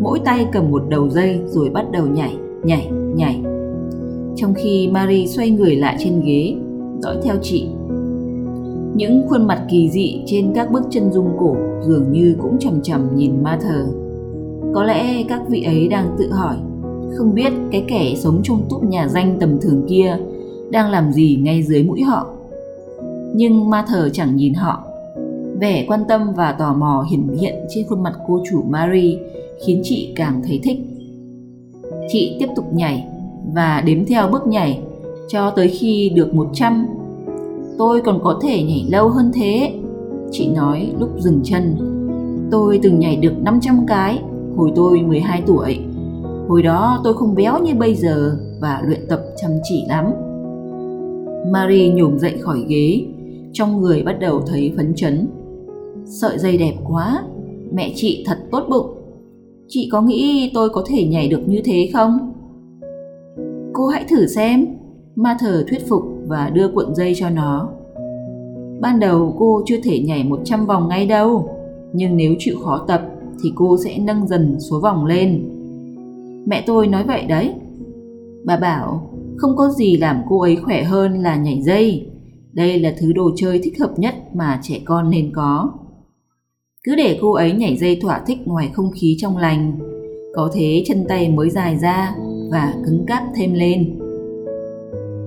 mỗi 0.00 0.20
tay 0.24 0.46
cầm 0.52 0.70
một 0.70 0.82
đầu 0.88 1.08
dây 1.08 1.40
rồi 1.46 1.70
bắt 1.70 1.86
đầu 1.92 2.06
nhảy, 2.06 2.36
nhảy, 2.62 2.90
nhảy. 3.14 3.42
Trong 4.36 4.54
khi 4.54 4.88
Marie 4.92 5.26
xoay 5.26 5.50
người 5.50 5.76
lại 5.76 5.96
trên 5.98 6.20
ghế, 6.20 6.54
dõi 7.00 7.16
theo 7.22 7.34
chị, 7.42 7.68
Những 8.94 9.26
khuôn 9.28 9.46
mặt 9.46 9.62
kỳ 9.70 9.90
dị 9.90 10.22
trên 10.26 10.52
các 10.54 10.70
bước 10.70 10.82
chân 10.90 11.12
dung 11.12 11.36
cổ 11.38 11.56
dường 11.82 12.12
như 12.12 12.36
cũng 12.38 12.58
chầm 12.58 12.82
chầm 12.82 13.16
nhìn 13.16 13.42
ma 13.42 13.58
thờ. 13.62 13.86
Có 14.74 14.84
lẽ 14.84 15.22
các 15.28 15.42
vị 15.48 15.62
ấy 15.62 15.88
đang 15.88 16.16
tự 16.18 16.32
hỏi, 16.32 16.56
không 17.16 17.34
biết 17.34 17.52
cái 17.72 17.84
kẻ 17.88 18.14
sống 18.16 18.40
trong 18.44 18.62
túp 18.70 18.84
nhà 18.84 19.08
danh 19.08 19.36
tầm 19.40 19.60
thường 19.60 19.86
kia 19.88 20.16
đang 20.70 20.90
làm 20.90 21.12
gì 21.12 21.38
ngay 21.42 21.62
dưới 21.62 21.82
mũi 21.82 22.02
họ. 22.02 22.26
Nhưng 23.34 23.70
ma 23.70 23.84
thờ 23.88 24.10
chẳng 24.12 24.36
nhìn 24.36 24.54
họ. 24.54 24.82
Vẻ 25.60 25.84
quan 25.88 26.00
tâm 26.08 26.32
và 26.36 26.52
tò 26.52 26.74
mò 26.74 27.06
hiển 27.10 27.28
hiện 27.40 27.54
trên 27.68 27.86
khuôn 27.86 28.02
mặt 28.02 28.12
cô 28.26 28.42
chủ 28.50 28.62
Mary 28.62 29.18
khiến 29.66 29.80
chị 29.84 30.12
càng 30.16 30.42
thấy 30.46 30.60
thích. 30.62 30.78
Chị 32.08 32.36
tiếp 32.40 32.46
tục 32.56 32.64
nhảy 32.72 33.04
và 33.54 33.82
đếm 33.86 34.04
theo 34.04 34.28
bước 34.28 34.46
nhảy 34.46 34.80
cho 35.28 35.50
tới 35.50 35.68
khi 35.68 36.12
được 36.14 36.34
100. 36.34 36.86
Tôi 37.78 38.00
còn 38.00 38.20
có 38.24 38.40
thể 38.42 38.62
nhảy 38.62 38.86
lâu 38.88 39.08
hơn 39.08 39.30
thế, 39.34 39.72
chị 40.30 40.48
nói 40.48 40.92
lúc 41.00 41.10
dừng 41.18 41.40
chân. 41.44 41.76
Tôi 42.50 42.80
từng 42.82 42.98
nhảy 42.98 43.16
được 43.16 43.42
500 43.42 43.86
cái 43.86 44.18
hồi 44.56 44.72
tôi 44.74 45.00
12 45.00 45.42
tuổi. 45.46 45.78
Hồi 46.48 46.62
đó 46.62 47.00
tôi 47.04 47.14
không 47.14 47.34
béo 47.34 47.62
như 47.62 47.74
bây 47.74 47.94
giờ 47.94 48.36
và 48.60 48.82
luyện 48.86 49.00
tập 49.08 49.20
chăm 49.36 49.50
chỉ 49.62 49.84
lắm. 49.88 50.04
Marie 51.52 51.88
nhổm 51.88 52.18
dậy 52.18 52.34
khỏi 52.40 52.64
ghế, 52.68 53.06
trong 53.52 53.80
người 53.80 54.02
bắt 54.02 54.20
đầu 54.20 54.40
thấy 54.46 54.72
phấn 54.76 54.94
chấn. 54.94 55.28
Sợi 56.04 56.38
dây 56.38 56.58
đẹp 56.58 56.74
quá, 56.88 57.22
mẹ 57.72 57.92
chị 57.94 58.24
thật 58.26 58.38
tốt 58.50 58.62
bụng. 58.70 58.86
Chị 59.68 59.88
có 59.92 60.02
nghĩ 60.02 60.50
tôi 60.54 60.68
có 60.68 60.84
thể 60.86 61.06
nhảy 61.06 61.28
được 61.28 61.40
như 61.46 61.60
thế 61.64 61.90
không? 61.92 62.32
Cô 63.72 63.86
hãy 63.86 64.04
thử 64.10 64.26
xem, 64.26 64.66
ma 65.16 65.36
thờ 65.40 65.64
thuyết 65.68 65.88
phục 65.88 66.02
và 66.26 66.50
đưa 66.54 66.68
cuộn 66.68 66.94
dây 66.94 67.12
cho 67.16 67.30
nó. 67.30 67.68
Ban 68.80 69.00
đầu 69.00 69.34
cô 69.38 69.62
chưa 69.66 69.80
thể 69.84 69.98
nhảy 69.98 70.24
100 70.24 70.66
vòng 70.66 70.88
ngay 70.88 71.06
đâu, 71.06 71.48
nhưng 71.92 72.16
nếu 72.16 72.34
chịu 72.38 72.56
khó 72.64 72.84
tập 72.88 73.02
thì 73.42 73.52
cô 73.54 73.76
sẽ 73.84 73.98
nâng 73.98 74.28
dần 74.28 74.56
số 74.60 74.80
vòng 74.80 75.06
lên. 75.06 75.57
Mẹ 76.46 76.64
tôi 76.66 76.86
nói 76.86 77.04
vậy 77.04 77.24
đấy. 77.26 77.54
Bà 78.44 78.56
bảo 78.56 79.10
không 79.36 79.56
có 79.56 79.70
gì 79.70 79.96
làm 79.96 80.20
cô 80.28 80.40
ấy 80.40 80.56
khỏe 80.56 80.82
hơn 80.82 81.22
là 81.22 81.36
nhảy 81.36 81.62
dây. 81.62 82.06
Đây 82.52 82.80
là 82.80 82.94
thứ 83.00 83.12
đồ 83.12 83.30
chơi 83.36 83.60
thích 83.62 83.80
hợp 83.80 83.90
nhất 83.96 84.14
mà 84.34 84.60
trẻ 84.62 84.80
con 84.84 85.10
nên 85.10 85.32
có. 85.34 85.70
Cứ 86.84 86.94
để 86.94 87.18
cô 87.20 87.32
ấy 87.32 87.52
nhảy 87.52 87.76
dây 87.76 87.98
thỏa 88.02 88.20
thích 88.26 88.38
ngoài 88.44 88.70
không 88.72 88.90
khí 88.90 89.16
trong 89.18 89.36
lành, 89.36 89.78
có 90.34 90.50
thế 90.54 90.82
chân 90.86 91.04
tay 91.08 91.28
mới 91.28 91.50
dài 91.50 91.78
ra 91.78 92.14
và 92.50 92.74
cứng 92.86 93.06
cáp 93.06 93.22
thêm 93.36 93.54
lên. 93.54 93.98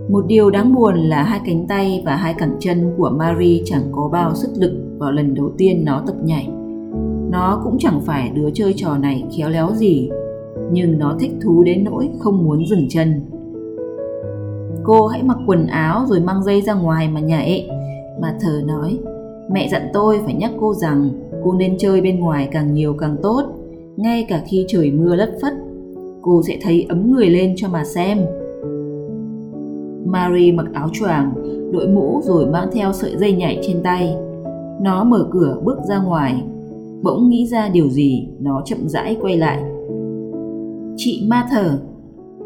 Một 0.09 0.25
điều 0.27 0.49
đáng 0.49 0.75
buồn 0.75 0.95
là 0.95 1.23
hai 1.23 1.39
cánh 1.45 1.67
tay 1.67 2.01
và 2.05 2.15
hai 2.15 2.33
cẳng 2.33 2.55
chân 2.59 2.93
của 2.97 3.09
Marie 3.09 3.61
chẳng 3.65 3.83
có 3.91 4.09
bao 4.11 4.35
sức 4.35 4.49
lực 4.55 4.97
vào 4.97 5.11
lần 5.11 5.33
đầu 5.33 5.51
tiên 5.57 5.85
nó 5.85 6.03
tập 6.07 6.15
nhảy. 6.23 6.47
Nó 7.31 7.61
cũng 7.63 7.77
chẳng 7.79 8.01
phải 8.05 8.29
đứa 8.29 8.49
chơi 8.53 8.73
trò 8.77 8.97
này 8.97 9.23
khéo 9.37 9.49
léo 9.49 9.71
gì, 9.75 10.09
nhưng 10.71 10.99
nó 10.99 11.15
thích 11.19 11.31
thú 11.41 11.63
đến 11.63 11.83
nỗi 11.83 12.09
không 12.19 12.43
muốn 12.43 12.65
dừng 12.65 12.89
chân. 12.89 13.21
Cô 14.83 15.07
hãy 15.07 15.23
mặc 15.23 15.37
quần 15.47 15.67
áo 15.67 16.05
rồi 16.07 16.19
mang 16.19 16.43
dây 16.43 16.61
ra 16.61 16.73
ngoài 16.73 17.07
mà 17.07 17.19
nhảy, 17.19 17.69
mà 18.21 18.35
thờ 18.41 18.61
nói. 18.65 18.99
Mẹ 19.51 19.67
dặn 19.71 19.81
tôi 19.93 20.19
phải 20.25 20.33
nhắc 20.33 20.51
cô 20.59 20.73
rằng 20.73 21.09
cô 21.43 21.53
nên 21.53 21.77
chơi 21.77 22.01
bên 22.01 22.19
ngoài 22.19 22.49
càng 22.51 22.73
nhiều 22.73 22.93
càng 22.93 23.15
tốt, 23.21 23.43
ngay 23.97 24.25
cả 24.29 24.41
khi 24.47 24.65
trời 24.67 24.91
mưa 24.91 25.15
lất 25.15 25.31
phất. 25.41 25.53
Cô 26.21 26.41
sẽ 26.47 26.57
thấy 26.61 26.85
ấm 26.89 27.11
người 27.11 27.29
lên 27.29 27.53
cho 27.57 27.69
mà 27.69 27.83
xem. 27.83 28.17
Marie 30.05 30.51
mặc 30.51 30.65
áo 30.73 30.89
choàng, 30.93 31.33
đội 31.73 31.87
mũ 31.87 32.21
rồi 32.23 32.45
mang 32.45 32.69
theo 32.73 32.93
sợi 32.93 33.17
dây 33.17 33.33
nhảy 33.33 33.59
trên 33.61 33.83
tay. 33.83 34.15
Nó 34.81 35.03
mở 35.03 35.27
cửa 35.31 35.59
bước 35.63 35.77
ra 35.89 36.03
ngoài. 36.03 36.43
Bỗng 37.03 37.29
nghĩ 37.29 37.47
ra 37.47 37.69
điều 37.69 37.89
gì, 37.89 38.27
nó 38.39 38.61
chậm 38.65 38.79
rãi 38.89 39.17
quay 39.21 39.37
lại. 39.37 39.70
Chị 41.03 41.23
ma 41.27 41.47
thở. 41.51 41.79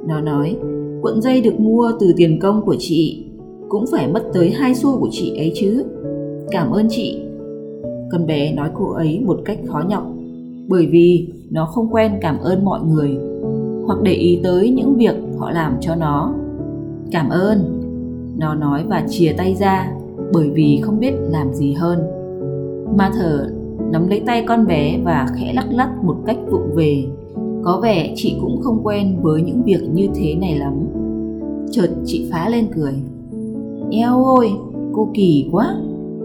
Nó 0.08 0.22
nói, 0.22 0.58
cuộn 1.02 1.22
dây 1.22 1.42
được 1.42 1.60
mua 1.60 1.92
từ 2.00 2.14
tiền 2.18 2.40
công 2.40 2.62
của 2.66 2.76
chị, 2.80 3.26
cũng 3.70 3.86
phải 3.92 4.08
mất 4.08 4.24
tới 4.34 4.50
hai 4.50 4.76
xu 4.76 5.00
của 5.00 5.10
chị 5.12 5.38
ấy 5.38 5.52
chứ. 5.56 5.84
Cảm 6.52 6.72
ơn 6.72 6.88
chị. 6.90 7.22
Con 8.12 8.26
bé 8.28 8.54
nói 8.54 8.70
cô 8.74 8.92
ấy 8.92 9.20
một 9.26 9.40
cách 9.46 9.60
khó 9.68 9.84
nhọc, 9.88 10.04
bởi 10.68 10.86
vì 10.86 11.28
nó 11.52 11.66
không 11.66 11.94
quen 11.94 12.12
cảm 12.22 12.38
ơn 12.40 12.66
mọi 12.66 12.80
người 12.82 13.18
hoặc 13.86 14.00
để 14.04 14.14
ý 14.14 14.40
tới 14.44 14.70
những 14.70 14.96
việc 14.96 15.16
họ 15.38 15.52
làm 15.52 15.78
cho 15.82 15.96
nó. 15.96 16.34
Cảm 17.12 17.30
ơn. 17.30 17.82
Nó 18.38 18.56
nói 18.56 18.84
và 18.88 19.06
chìa 19.10 19.34
tay 19.38 19.56
ra 19.56 19.92
bởi 20.34 20.50
vì 20.50 20.80
không 20.82 21.00
biết 21.00 21.14
làm 21.30 21.54
gì 21.54 21.74
hơn. 21.74 22.00
Ma 22.98 23.12
thở 23.14 23.50
nắm 23.92 24.08
lấy 24.08 24.20
tay 24.26 24.44
con 24.48 24.68
bé 24.68 25.00
và 25.04 25.28
khẽ 25.36 25.54
lắc 25.54 25.66
lắc 25.72 26.04
một 26.04 26.16
cách 26.26 26.38
vụng 26.52 26.76
về 26.76 27.06
có 27.66 27.80
vẻ 27.84 28.14
chị 28.16 28.36
cũng 28.42 28.62
không 28.62 28.80
quen 28.84 29.18
với 29.22 29.42
những 29.42 29.64
việc 29.64 29.82
như 29.94 30.08
thế 30.16 30.36
này 30.36 30.56
lắm 30.56 30.74
chợt 31.72 31.90
chị 32.06 32.28
phá 32.32 32.50
lên 32.50 32.68
cười 32.76 32.94
eo 33.92 34.24
ôi 34.26 34.52
cô 34.94 35.08
kỳ 35.14 35.50
quá 35.52 35.76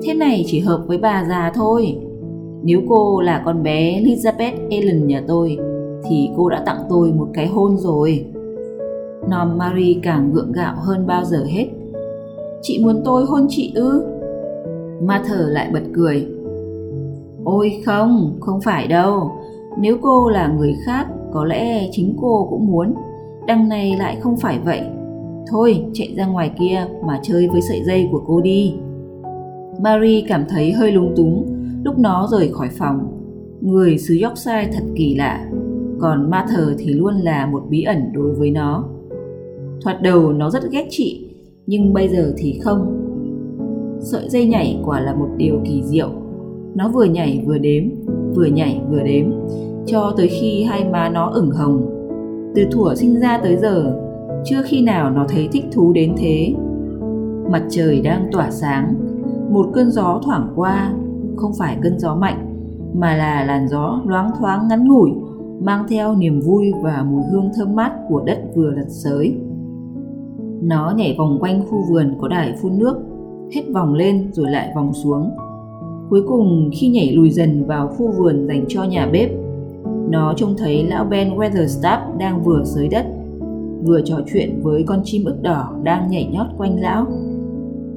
thế 0.02 0.14
này 0.14 0.44
chỉ 0.46 0.60
hợp 0.60 0.84
với 0.86 0.98
bà 0.98 1.26
già 1.28 1.52
thôi 1.54 1.96
nếu 2.62 2.80
cô 2.88 3.20
là 3.20 3.42
con 3.44 3.62
bé 3.62 4.02
elizabeth 4.02 4.52
ellen 4.70 5.06
nhà 5.06 5.22
tôi 5.28 5.58
thì 6.08 6.30
cô 6.36 6.48
đã 6.48 6.62
tặng 6.66 6.82
tôi 6.88 7.12
một 7.12 7.28
cái 7.34 7.46
hôn 7.46 7.76
rồi 7.78 8.24
Nom 9.28 9.58
Marie 9.58 10.00
càng 10.02 10.32
gượng 10.32 10.52
gạo 10.52 10.74
hơn 10.78 11.06
bao 11.06 11.24
giờ 11.24 11.44
hết. 11.44 11.66
Chị 12.62 12.84
muốn 12.84 13.02
tôi 13.04 13.24
hôn 13.24 13.46
chị 13.48 13.72
ư? 13.74 14.04
Ma 15.02 15.22
thở 15.26 15.48
lại 15.50 15.70
bật 15.72 15.82
cười. 15.94 16.26
Ôi 17.44 17.82
không, 17.86 18.36
không 18.40 18.60
phải 18.60 18.86
đâu. 18.86 19.32
Nếu 19.80 19.96
cô 20.02 20.28
là 20.28 20.48
người 20.58 20.76
khác, 20.84 21.06
có 21.32 21.44
lẽ 21.44 21.88
chính 21.92 22.14
cô 22.20 22.46
cũng 22.50 22.66
muốn. 22.66 22.94
Đằng 23.46 23.68
này 23.68 23.96
lại 23.98 24.16
không 24.20 24.36
phải 24.36 24.58
vậy. 24.64 24.80
Thôi, 25.50 25.84
chạy 25.92 26.14
ra 26.16 26.26
ngoài 26.26 26.50
kia 26.60 26.86
mà 27.06 27.20
chơi 27.22 27.48
với 27.48 27.60
sợi 27.62 27.82
dây 27.84 28.08
của 28.12 28.22
cô 28.26 28.40
đi. 28.40 28.74
Marie 29.80 30.24
cảm 30.28 30.44
thấy 30.48 30.72
hơi 30.72 30.92
lung 30.92 31.12
túng 31.16 31.46
lúc 31.84 31.98
nó 31.98 32.28
rời 32.30 32.48
khỏi 32.52 32.68
phòng. 32.78 32.98
Người 33.60 33.98
xứ 33.98 34.18
Yorkshire 34.22 34.70
thật 34.72 34.84
kỳ 34.94 35.14
lạ, 35.14 35.50
còn 36.00 36.30
ma 36.30 36.46
thờ 36.50 36.74
thì 36.78 36.92
luôn 36.92 37.14
là 37.14 37.46
một 37.46 37.62
bí 37.68 37.82
ẩn 37.82 38.12
đối 38.12 38.34
với 38.34 38.50
nó. 38.50 38.84
Thoạt 39.82 40.02
đầu 40.02 40.32
nó 40.32 40.50
rất 40.50 40.70
ghét 40.70 40.86
chị, 40.90 41.28
nhưng 41.66 41.92
bây 41.92 42.08
giờ 42.08 42.34
thì 42.38 42.60
không. 42.62 42.96
Sợi 44.00 44.28
dây 44.28 44.46
nhảy 44.46 44.80
quả 44.84 45.00
là 45.00 45.14
một 45.14 45.28
điều 45.36 45.60
kỳ 45.64 45.82
diệu. 45.84 46.08
Nó 46.74 46.88
vừa 46.88 47.04
nhảy 47.04 47.42
vừa 47.46 47.58
đếm, 47.58 47.84
vừa 48.34 48.44
nhảy 48.44 48.80
vừa 48.90 49.02
đếm, 49.02 49.24
cho 49.86 50.14
tới 50.16 50.28
khi 50.28 50.62
hai 50.62 50.84
má 50.84 51.08
nó 51.08 51.30
ửng 51.30 51.50
hồng. 51.50 51.86
Từ 52.54 52.62
thuở 52.70 52.94
sinh 52.94 53.20
ra 53.20 53.40
tới 53.42 53.56
giờ, 53.56 53.96
chưa 54.44 54.62
khi 54.64 54.82
nào 54.82 55.10
nó 55.10 55.24
thấy 55.28 55.48
thích 55.52 55.64
thú 55.72 55.92
đến 55.92 56.14
thế. 56.18 56.54
Mặt 57.50 57.62
trời 57.70 58.00
đang 58.00 58.28
tỏa 58.32 58.50
sáng, 58.50 58.94
một 59.50 59.66
cơn 59.72 59.90
gió 59.90 60.20
thoảng 60.24 60.52
qua, 60.56 60.92
không 61.36 61.52
phải 61.58 61.78
cơn 61.82 61.98
gió 61.98 62.14
mạnh, 62.14 62.46
mà 62.94 63.16
là 63.16 63.44
làn 63.44 63.68
gió 63.68 64.00
loáng 64.06 64.30
thoáng 64.38 64.68
ngắn 64.68 64.88
ngủi, 64.88 65.10
mang 65.60 65.84
theo 65.88 66.14
niềm 66.14 66.40
vui 66.40 66.72
và 66.82 67.04
mùi 67.10 67.22
hương 67.32 67.50
thơm 67.56 67.76
mát 67.76 67.92
của 68.08 68.22
đất 68.26 68.38
vừa 68.54 68.70
lật 68.70 68.88
sới. 68.88 69.34
Nó 70.62 70.92
nhảy 70.96 71.14
vòng 71.18 71.38
quanh 71.40 71.62
khu 71.70 71.78
vườn 71.90 72.14
có 72.20 72.28
đài 72.28 72.54
phun 72.62 72.78
nước, 72.78 72.96
hết 73.54 73.62
vòng 73.74 73.94
lên 73.94 74.28
rồi 74.32 74.50
lại 74.50 74.72
vòng 74.74 74.92
xuống. 74.92 75.30
Cuối 76.10 76.22
cùng 76.28 76.70
khi 76.72 76.88
nhảy 76.88 77.12
lùi 77.12 77.30
dần 77.30 77.64
vào 77.66 77.88
khu 77.88 78.12
vườn 78.18 78.46
dành 78.46 78.64
cho 78.68 78.84
nhà 78.84 79.08
bếp, 79.12 79.30
nó 80.10 80.34
trông 80.36 80.54
thấy 80.58 80.84
lão 80.84 81.04
Ben 81.04 81.30
Weatherstaff 81.36 82.18
đang 82.18 82.42
vừa 82.42 82.62
sới 82.64 82.88
đất, 82.88 83.06
vừa 83.82 84.00
trò 84.04 84.20
chuyện 84.32 84.60
với 84.62 84.82
con 84.86 85.00
chim 85.04 85.24
ức 85.24 85.42
đỏ 85.42 85.72
đang 85.82 86.10
nhảy 86.10 86.30
nhót 86.32 86.46
quanh 86.56 86.80
lão. 86.80 87.06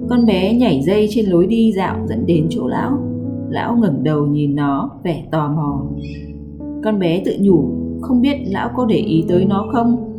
Con 0.09 0.25
bé 0.25 0.53
nhảy 0.53 0.81
dây 0.81 1.07
trên 1.09 1.25
lối 1.25 1.47
đi 1.47 1.73
dạo 1.73 1.97
dẫn 2.07 2.25
đến 2.25 2.47
chỗ 2.49 2.67
lão. 2.67 2.97
Lão 3.49 3.75
ngẩng 3.75 4.03
đầu 4.03 4.25
nhìn 4.25 4.55
nó 4.55 4.89
vẻ 5.03 5.23
tò 5.31 5.49
mò. 5.55 5.81
Con 6.83 6.99
bé 6.99 7.21
tự 7.25 7.35
nhủ 7.39 7.65
không 8.01 8.21
biết 8.21 8.37
lão 8.45 8.69
có 8.75 8.85
để 8.85 8.95
ý 8.95 9.23
tới 9.27 9.45
nó 9.45 9.67
không 9.71 10.13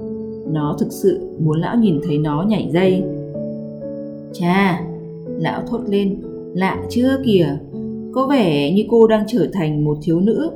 nó 0.52 0.76
thực 0.78 0.92
sự 0.92 1.20
muốn 1.40 1.60
lão 1.60 1.76
nhìn 1.76 2.00
thấy 2.04 2.18
nó 2.18 2.42
nhảy 2.42 2.68
dây 2.72 3.04
chà 4.32 4.80
lão 5.26 5.62
thốt 5.66 5.80
lên 5.88 6.20
lạ 6.54 6.82
chưa 6.90 7.18
kìa 7.24 7.46
có 8.12 8.26
vẻ 8.26 8.72
như 8.72 8.84
cô 8.90 9.06
đang 9.06 9.24
trở 9.28 9.48
thành 9.52 9.84
một 9.84 9.98
thiếu 10.02 10.20
nữ 10.20 10.50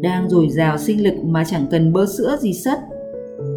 đang 0.00 0.30
dồi 0.30 0.48
dào 0.50 0.78
sinh 0.78 1.04
lực 1.04 1.14
mà 1.24 1.44
chẳng 1.44 1.66
cần 1.70 1.92
bơ 1.92 2.06
sữa 2.06 2.36
gì 2.40 2.52
sất 2.52 2.78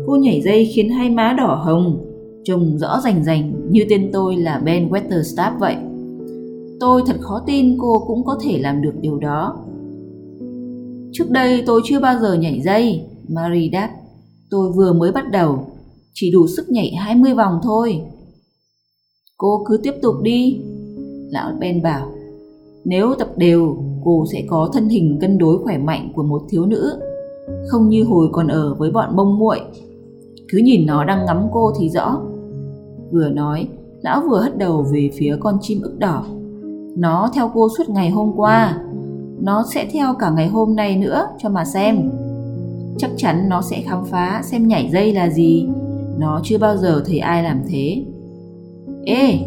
cô 0.07 0.15
nhảy 0.15 0.41
dây 0.41 0.65
khiến 0.65 0.89
hai 0.89 1.09
má 1.09 1.35
đỏ 1.37 1.61
hồng 1.65 2.05
trông 2.43 2.77
rõ 2.77 3.01
rành 3.03 3.23
rành 3.23 3.71
như 3.71 3.85
tên 3.89 4.09
tôi 4.13 4.35
là 4.35 4.61
ben 4.65 4.89
weatherstaff 4.89 5.59
vậy 5.59 5.75
tôi 6.79 7.01
thật 7.05 7.15
khó 7.19 7.43
tin 7.47 7.77
cô 7.79 8.03
cũng 8.07 8.25
có 8.25 8.39
thể 8.43 8.57
làm 8.57 8.81
được 8.81 8.93
điều 9.01 9.17
đó 9.19 9.65
trước 11.11 11.29
đây 11.29 11.63
tôi 11.65 11.81
chưa 11.85 11.99
bao 11.99 12.19
giờ 12.21 12.33
nhảy 12.33 12.61
dây 12.61 13.01
marie 13.27 13.69
đáp 13.69 13.89
Tôi 14.51 14.71
vừa 14.71 14.93
mới 14.93 15.11
bắt 15.11 15.31
đầu, 15.31 15.65
chỉ 16.13 16.31
đủ 16.31 16.47
sức 16.47 16.69
nhảy 16.69 16.91
20 16.95 17.33
vòng 17.33 17.59
thôi. 17.63 18.01
Cô 19.37 19.63
cứ 19.67 19.77
tiếp 19.83 19.93
tục 20.01 20.15
đi. 20.21 20.61
Lão 21.31 21.51
Ben 21.59 21.81
bảo 21.81 22.11
Nếu 22.85 23.15
tập 23.19 23.29
đều 23.37 23.77
cô 24.03 24.25
sẽ 24.31 24.43
có 24.49 24.69
thân 24.73 24.89
hình 24.89 25.17
cân 25.21 25.37
đối 25.37 25.57
khỏe 25.63 25.77
mạnh 25.77 26.11
của 26.15 26.23
một 26.23 26.41
thiếu 26.49 26.65
nữ, 26.65 26.99
Không 27.67 27.89
như 27.89 28.03
hồi 28.03 28.29
còn 28.31 28.47
ở 28.47 28.73
với 28.73 28.91
bọn 28.91 29.15
bông 29.15 29.39
muội. 29.39 29.59
Cứ 30.49 30.57
nhìn 30.57 30.85
nó 30.85 31.05
đang 31.05 31.25
ngắm 31.25 31.47
cô 31.51 31.71
thì 31.79 31.89
rõ. 31.89 32.21
Vừa 33.11 33.29
nói, 33.29 33.67
Lão 34.01 34.21
vừa 34.29 34.39
hất 34.39 34.57
đầu 34.57 34.85
về 34.91 35.09
phía 35.13 35.37
con 35.39 35.57
chim 35.61 35.81
ức 35.81 35.99
đỏ. 35.99 36.25
Nó 36.97 37.29
theo 37.33 37.51
cô 37.53 37.67
suốt 37.77 37.89
ngày 37.89 38.09
hôm 38.09 38.31
qua. 38.35 38.77
Nó 39.41 39.65
sẽ 39.73 39.85
theo 39.91 40.13
cả 40.19 40.29
ngày 40.29 40.47
hôm 40.47 40.75
nay 40.75 40.97
nữa 40.97 41.27
cho 41.39 41.49
mà 41.49 41.65
xem. 41.65 42.09
Chắc 42.97 43.11
chắn 43.17 43.49
nó 43.49 43.61
sẽ 43.61 43.81
khám 43.81 44.05
phá 44.05 44.41
xem 44.43 44.67
nhảy 44.67 44.89
dây 44.91 45.13
là 45.13 45.29
gì. 45.29 45.67
Nó 46.17 46.41
chưa 46.43 46.57
bao 46.57 46.77
giờ 46.77 47.03
thấy 47.05 47.19
ai 47.19 47.43
làm 47.43 47.61
thế. 47.69 48.03
Ê! 49.05 49.39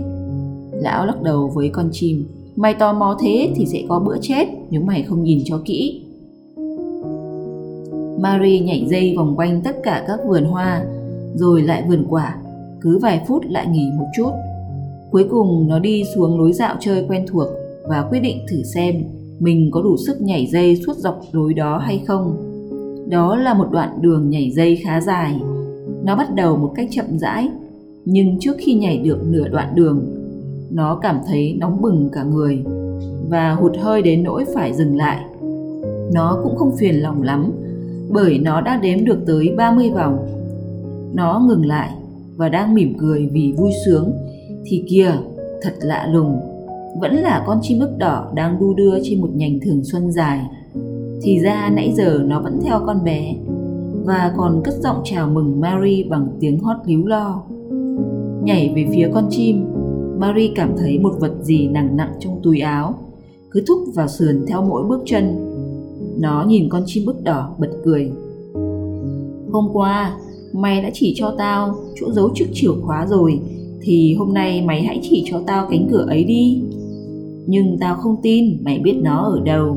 Lão 0.73 1.07
lắc 1.07 1.23
đầu 1.23 1.49
với 1.55 1.69
con 1.69 1.89
chim. 1.93 2.25
Mày 2.57 2.75
tò 2.75 2.93
mò 2.93 3.17
thế 3.21 3.53
thì 3.57 3.67
sẽ 3.67 3.83
có 3.89 3.99
bữa 3.99 4.17
chết 4.21 4.49
Nếu 4.71 4.81
mày 4.81 5.03
không 5.03 5.23
nhìn 5.23 5.39
cho 5.45 5.61
kỹ. 5.65 6.03
Marie 8.21 8.61
nhảy 8.61 8.87
dây 8.91 9.15
vòng 9.17 9.37
quanh 9.37 9.61
tất 9.65 9.77
cả 9.83 10.05
các 10.07 10.21
vườn 10.29 10.45
hoa, 10.45 10.85
Rồi 11.35 11.63
lại 11.63 11.85
vườn 11.89 12.07
quả, 12.09 12.37
Cứ 12.81 12.99
vài 12.99 13.25
phút 13.29 13.43
lại 13.49 13.67
nghỉ 13.67 13.91
một 13.99 14.07
chút. 14.17 14.31
Cuối 15.11 15.27
cùng, 15.31 15.69
nó 15.69 15.79
đi 15.79 16.05
xuống 16.15 16.39
lối 16.39 16.53
dạo 16.53 16.77
chơi 16.81 17.05
quen 17.09 17.27
thuộc 17.29 17.49
Và 17.89 18.07
quyết 18.11 18.21
định 18.21 18.47
thử 18.51 18.63
xem 18.63 18.95
Mình 19.41 19.71
có 19.73 19.83
đủ 19.83 19.97
sức 20.07 20.21
nhảy 20.21 20.47
dây 20.47 20.77
suốt 20.87 20.97
dọc 20.97 21.21
lối 21.33 21.55
đó 21.55 21.79
hay 21.79 22.03
không. 22.07 22.37
Đó 23.09 23.37
là 23.37 23.55
một 23.55 23.67
đoạn 23.71 23.89
đường 24.01 24.31
nhảy 24.31 24.51
dây 24.51 24.77
khá 24.77 25.01
dài. 25.01 25.41
Nó 26.05 26.17
bắt 26.17 26.35
đầu 26.35 26.57
một 26.57 26.73
cách 26.77 26.89
chậm 26.91 27.19
rãi, 27.19 27.49
Nhưng 28.05 28.39
trước 28.41 28.57
khi 28.59 28.75
nhảy 28.75 28.99
được 28.99 29.19
nửa 29.27 29.49
đoạn 29.49 29.75
đường 29.75 30.24
nó 30.71 30.99
cảm 31.03 31.19
thấy 31.27 31.57
nóng 31.61 31.83
bừng 31.83 32.09
cả 32.13 32.23
người 32.23 32.65
và 33.29 33.53
hụt 33.53 33.73
hơi 33.81 34.03
đến 34.03 34.23
nỗi 34.23 34.45
phải 34.55 34.73
dừng 34.73 34.97
lại. 34.97 35.25
Nó 36.13 36.41
cũng 36.45 36.57
không 36.57 36.77
phiền 36.79 36.95
lòng 36.95 37.23
lắm 37.23 37.53
bởi 38.11 38.39
nó 38.39 38.61
đã 38.61 38.77
đếm 38.83 39.05
được 39.05 39.19
tới 39.27 39.55
30 39.57 39.91
vòng. 39.91 40.27
Nó 41.15 41.45
ngừng 41.49 41.67
lại 41.67 41.91
và 42.37 42.49
đang 42.49 42.75
mỉm 42.75 42.95
cười 42.99 43.29
vì 43.33 43.55
vui 43.57 43.71
sướng 43.85 44.13
thì 44.65 44.85
kìa, 44.89 45.13
thật 45.63 45.73
lạ 45.81 46.09
lùng, 46.13 46.41
vẫn 47.01 47.15
là 47.15 47.45
con 47.47 47.59
chim 47.63 47.81
ức 47.81 47.99
đỏ 47.99 48.33
đang 48.35 48.61
đu 48.61 48.75
đưa 48.75 48.99
trên 49.03 49.21
một 49.21 49.31
nhành 49.35 49.59
thường 49.61 49.85
xuân 49.85 50.13
dài. 50.13 50.41
Thì 51.23 51.39
ra 51.39 51.71
nãy 51.75 51.93
giờ 51.97 52.23
nó 52.27 52.41
vẫn 52.41 52.61
theo 52.65 52.81
con 52.87 53.05
bé 53.05 53.35
và 54.05 54.33
còn 54.37 54.63
cất 54.65 54.75
giọng 54.75 55.01
chào 55.05 55.29
mừng 55.29 55.61
Mary 55.61 56.05
bằng 56.05 56.29
tiếng 56.41 56.59
hót 56.59 56.77
líu 56.87 57.07
lo. 57.07 57.43
Nhảy 58.43 58.73
về 58.77 58.87
phía 58.95 59.11
con 59.15 59.27
chim, 59.31 59.65
Marie 60.19 60.53
cảm 60.55 60.75
thấy 60.79 60.99
một 60.99 61.15
vật 61.21 61.33
gì 61.43 61.69
nặng 61.69 61.97
nặng 61.97 62.13
trong 62.21 62.41
túi 62.43 62.61
áo, 62.61 62.95
cứ 63.51 63.65
thúc 63.69 63.79
vào 63.95 64.09
sườn 64.09 64.45
theo 64.49 64.63
mỗi 64.63 64.85
bước 64.85 65.03
chân. 65.07 65.51
Nó 66.19 66.45
nhìn 66.49 66.69
con 66.69 66.83
chim 66.87 67.07
bức 67.07 67.25
đỏ 67.25 67.55
bật 67.59 67.71
cười. 67.85 68.11
Hôm 69.53 69.69
qua, 69.73 70.17
mày 70.53 70.83
đã 70.83 70.91
chỉ 70.93 71.15
cho 71.17 71.35
tao 71.39 71.75
chỗ 71.95 72.13
giấu 72.13 72.31
chiếc 72.35 72.47
chìa 72.55 72.73
khóa 72.83 73.07
rồi, 73.07 73.41
thì 73.81 74.15
hôm 74.15 74.35
nay 74.35 74.63
mày 74.63 74.83
hãy 74.83 75.01
chỉ 75.03 75.25
cho 75.27 75.41
tao 75.47 75.67
cánh 75.71 75.89
cửa 75.91 76.05
ấy 76.09 76.25
đi. 76.25 76.63
Nhưng 77.47 77.77
tao 77.81 77.97
không 77.97 78.17
tin 78.23 78.57
mày 78.65 78.79
biết 78.79 78.97
nó 79.03 79.23
ở 79.23 79.41
đâu. 79.45 79.77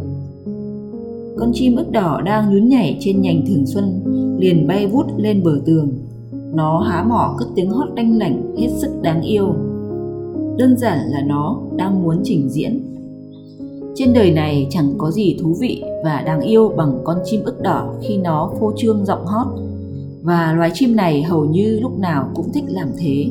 Con 1.37 1.51
chim 1.53 1.75
ức 1.75 1.91
đỏ 1.91 2.21
đang 2.25 2.53
nhún 2.53 2.67
nhảy 2.67 2.97
trên 2.99 3.21
nhành 3.21 3.45
thường 3.47 3.65
xuân 3.65 4.03
liền 4.39 4.67
bay 4.67 4.87
vút 4.87 5.05
lên 5.17 5.43
bờ 5.43 5.61
tường. 5.65 5.91
Nó 6.53 6.79
há 6.79 7.03
mỏ 7.03 7.35
cất 7.39 7.47
tiếng 7.55 7.69
hót 7.69 7.87
đanh 7.95 8.17
lảnh 8.17 8.55
hết 8.57 8.67
sức 8.77 8.99
đáng 9.01 9.21
yêu 9.21 9.53
đơn 10.57 10.77
giản 10.77 10.99
là 11.09 11.21
nó 11.21 11.59
đang 11.75 12.03
muốn 12.03 12.21
trình 12.23 12.49
diễn 12.49 12.79
trên 13.95 14.13
đời 14.13 14.31
này 14.31 14.67
chẳng 14.69 14.93
có 14.97 15.11
gì 15.11 15.37
thú 15.41 15.55
vị 15.59 15.83
và 16.03 16.23
đáng 16.25 16.41
yêu 16.41 16.73
bằng 16.77 16.99
con 17.03 17.17
chim 17.25 17.43
ức 17.43 17.61
đỏ 17.61 17.93
khi 18.01 18.17
nó 18.17 18.51
phô 18.59 18.73
trương 18.77 19.05
giọng 19.05 19.25
hót 19.25 19.47
và 20.21 20.53
loài 20.53 20.71
chim 20.73 20.95
này 20.95 21.23
hầu 21.23 21.45
như 21.45 21.79
lúc 21.79 21.99
nào 21.99 22.29
cũng 22.35 22.51
thích 22.53 22.63
làm 22.67 22.87
thế 22.97 23.25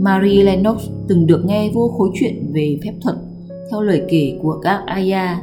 Marie 0.00 0.42
Lennox 0.42 0.88
từng 1.08 1.26
được 1.26 1.44
nghe 1.44 1.70
vô 1.74 1.88
khối 1.98 2.10
chuyện 2.14 2.52
về 2.52 2.78
phép 2.84 2.92
thuật, 3.02 3.16
theo 3.70 3.82
lời 3.82 4.02
kể 4.08 4.38
của 4.42 4.58
các 4.62 4.82
Aya. 4.86 5.42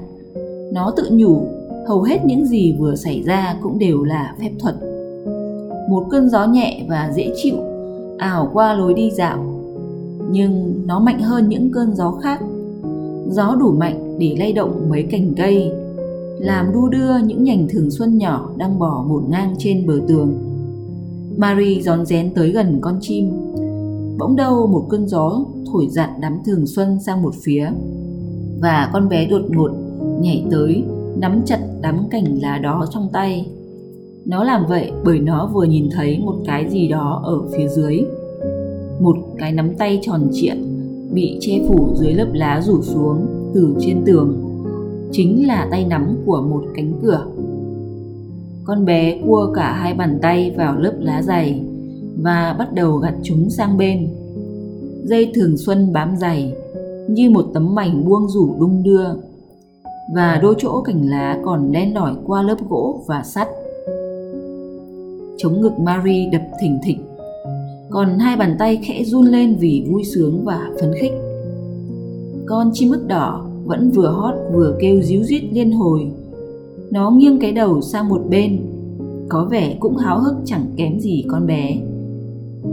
Nó 0.73 0.93
tự 0.97 1.09
nhủ, 1.11 1.47
hầu 1.87 2.01
hết 2.01 2.25
những 2.25 2.45
gì 2.45 2.75
vừa 2.79 2.95
xảy 2.95 3.23
ra 3.25 3.55
cũng 3.61 3.79
đều 3.79 4.03
là 4.03 4.35
phép 4.41 4.51
thuật. 4.59 4.75
Một 5.89 6.05
cơn 6.11 6.29
gió 6.29 6.45
nhẹ 6.45 6.85
và 6.87 7.11
dễ 7.15 7.33
chịu, 7.35 7.55
ảo 8.17 8.49
qua 8.53 8.73
lối 8.73 8.93
đi 8.93 9.11
dạo 9.11 9.56
nhưng 10.31 10.83
nó 10.85 10.99
mạnh 10.99 11.19
hơn 11.19 11.49
những 11.49 11.71
cơn 11.71 11.95
gió 11.95 12.11
khác. 12.11 12.39
Gió 13.29 13.55
đủ 13.59 13.71
mạnh 13.71 14.17
để 14.19 14.35
lay 14.39 14.53
động 14.53 14.89
mấy 14.89 15.03
cành 15.03 15.33
cây, 15.37 15.71
làm 16.39 16.73
đu 16.73 16.89
đưa 16.89 17.17
những 17.25 17.43
nhành 17.43 17.67
thường 17.69 17.91
xuân 17.91 18.17
nhỏ 18.17 18.49
đang 18.57 18.79
bỏ 18.79 19.05
một 19.07 19.23
ngang 19.29 19.55
trên 19.57 19.87
bờ 19.87 19.93
tường. 20.07 20.33
Marie 21.37 21.81
rón 21.81 22.05
rén 22.05 22.33
tới 22.33 22.51
gần 22.51 22.77
con 22.81 22.97
chim. 23.01 23.29
Bỗng 24.19 24.35
đâu 24.35 24.67
một 24.67 24.85
cơn 24.89 25.07
gió 25.07 25.45
thổi 25.71 25.87
dặn 25.89 26.09
đám 26.21 26.37
thường 26.45 26.67
xuân 26.67 26.99
sang 27.05 27.21
một 27.21 27.33
phía, 27.43 27.71
và 28.61 28.89
con 28.93 29.09
bé 29.09 29.25
đột 29.25 29.41
ngột 29.49 29.71
nhảy 30.21 30.45
tới 30.51 30.83
nắm 31.17 31.41
chặt 31.45 31.59
đám 31.81 31.99
cành 32.11 32.41
lá 32.41 32.57
đó 32.57 32.85
trong 32.91 33.09
tay. 33.13 33.47
Nó 34.25 34.43
làm 34.43 34.65
vậy 34.69 34.91
bởi 35.05 35.19
nó 35.19 35.49
vừa 35.53 35.63
nhìn 35.63 35.89
thấy 35.91 36.19
một 36.19 36.35
cái 36.45 36.69
gì 36.69 36.87
đó 36.87 37.21
ở 37.23 37.41
phía 37.51 37.67
dưới 37.67 38.05
một 38.99 39.17
cái 39.37 39.51
nắm 39.51 39.75
tay 39.77 39.99
tròn 40.01 40.29
trịa 40.33 40.53
bị 41.11 41.37
che 41.41 41.59
phủ 41.67 41.95
dưới 41.95 42.13
lớp 42.13 42.29
lá 42.33 42.61
rủ 42.61 42.81
xuống 42.81 43.27
từ 43.53 43.75
trên 43.79 44.03
tường. 44.05 44.37
Chính 45.11 45.47
là 45.47 45.67
tay 45.71 45.85
nắm 45.85 46.17
của 46.25 46.41
một 46.41 46.63
cánh 46.75 46.93
cửa. 47.01 47.25
Con 48.63 48.85
bé 48.85 49.21
cua 49.25 49.51
cả 49.53 49.73
hai 49.73 49.93
bàn 49.93 50.19
tay 50.21 50.53
vào 50.57 50.79
lớp 50.79 50.93
lá 50.99 51.21
dày 51.21 51.63
và 52.21 52.55
bắt 52.59 52.73
đầu 52.73 52.97
gặt 52.97 53.13
chúng 53.23 53.49
sang 53.49 53.77
bên. 53.77 54.07
Dây 55.03 55.31
thường 55.35 55.57
xuân 55.57 55.93
bám 55.93 56.15
dày 56.17 56.53
như 57.09 57.29
một 57.29 57.45
tấm 57.53 57.75
mảnh 57.75 58.05
buông 58.05 58.27
rủ 58.29 58.55
đung 58.59 58.83
đưa 58.83 59.07
và 60.13 60.39
đôi 60.41 60.55
chỗ 60.57 60.81
cành 60.81 61.09
lá 61.09 61.39
còn 61.45 61.71
len 61.71 61.93
lỏi 61.93 62.15
qua 62.25 62.43
lớp 62.43 62.57
gỗ 62.69 63.03
và 63.07 63.23
sắt. 63.23 63.47
Chống 65.37 65.61
ngực 65.61 65.79
Marie 65.79 66.29
đập 66.31 66.41
thình 66.61 66.79
thịch 66.83 66.97
còn 67.89 68.19
hai 68.19 68.37
bàn 68.37 68.55
tay 68.59 68.79
khẽ 68.83 69.03
run 69.03 69.25
lên 69.25 69.55
vì 69.59 69.87
vui 69.89 70.03
sướng 70.03 70.45
và 70.45 70.71
phấn 70.81 70.91
khích. 71.01 71.11
Con 72.45 72.69
chim 72.73 72.91
ức 72.91 73.07
đỏ 73.07 73.45
vẫn 73.65 73.91
vừa 73.91 74.07
hót 74.07 74.35
vừa 74.53 74.77
kêu 74.79 75.01
díu 75.01 75.23
dít 75.23 75.43
liên 75.51 75.71
hồi. 75.71 76.11
Nó 76.91 77.11
nghiêng 77.11 77.39
cái 77.39 77.51
đầu 77.51 77.81
sang 77.81 78.09
một 78.09 78.21
bên, 78.29 78.59
có 79.29 79.47
vẻ 79.51 79.77
cũng 79.79 79.97
háo 79.97 80.19
hức 80.19 80.35
chẳng 80.45 80.65
kém 80.75 80.99
gì 80.99 81.23
con 81.27 81.47
bé. 81.47 81.77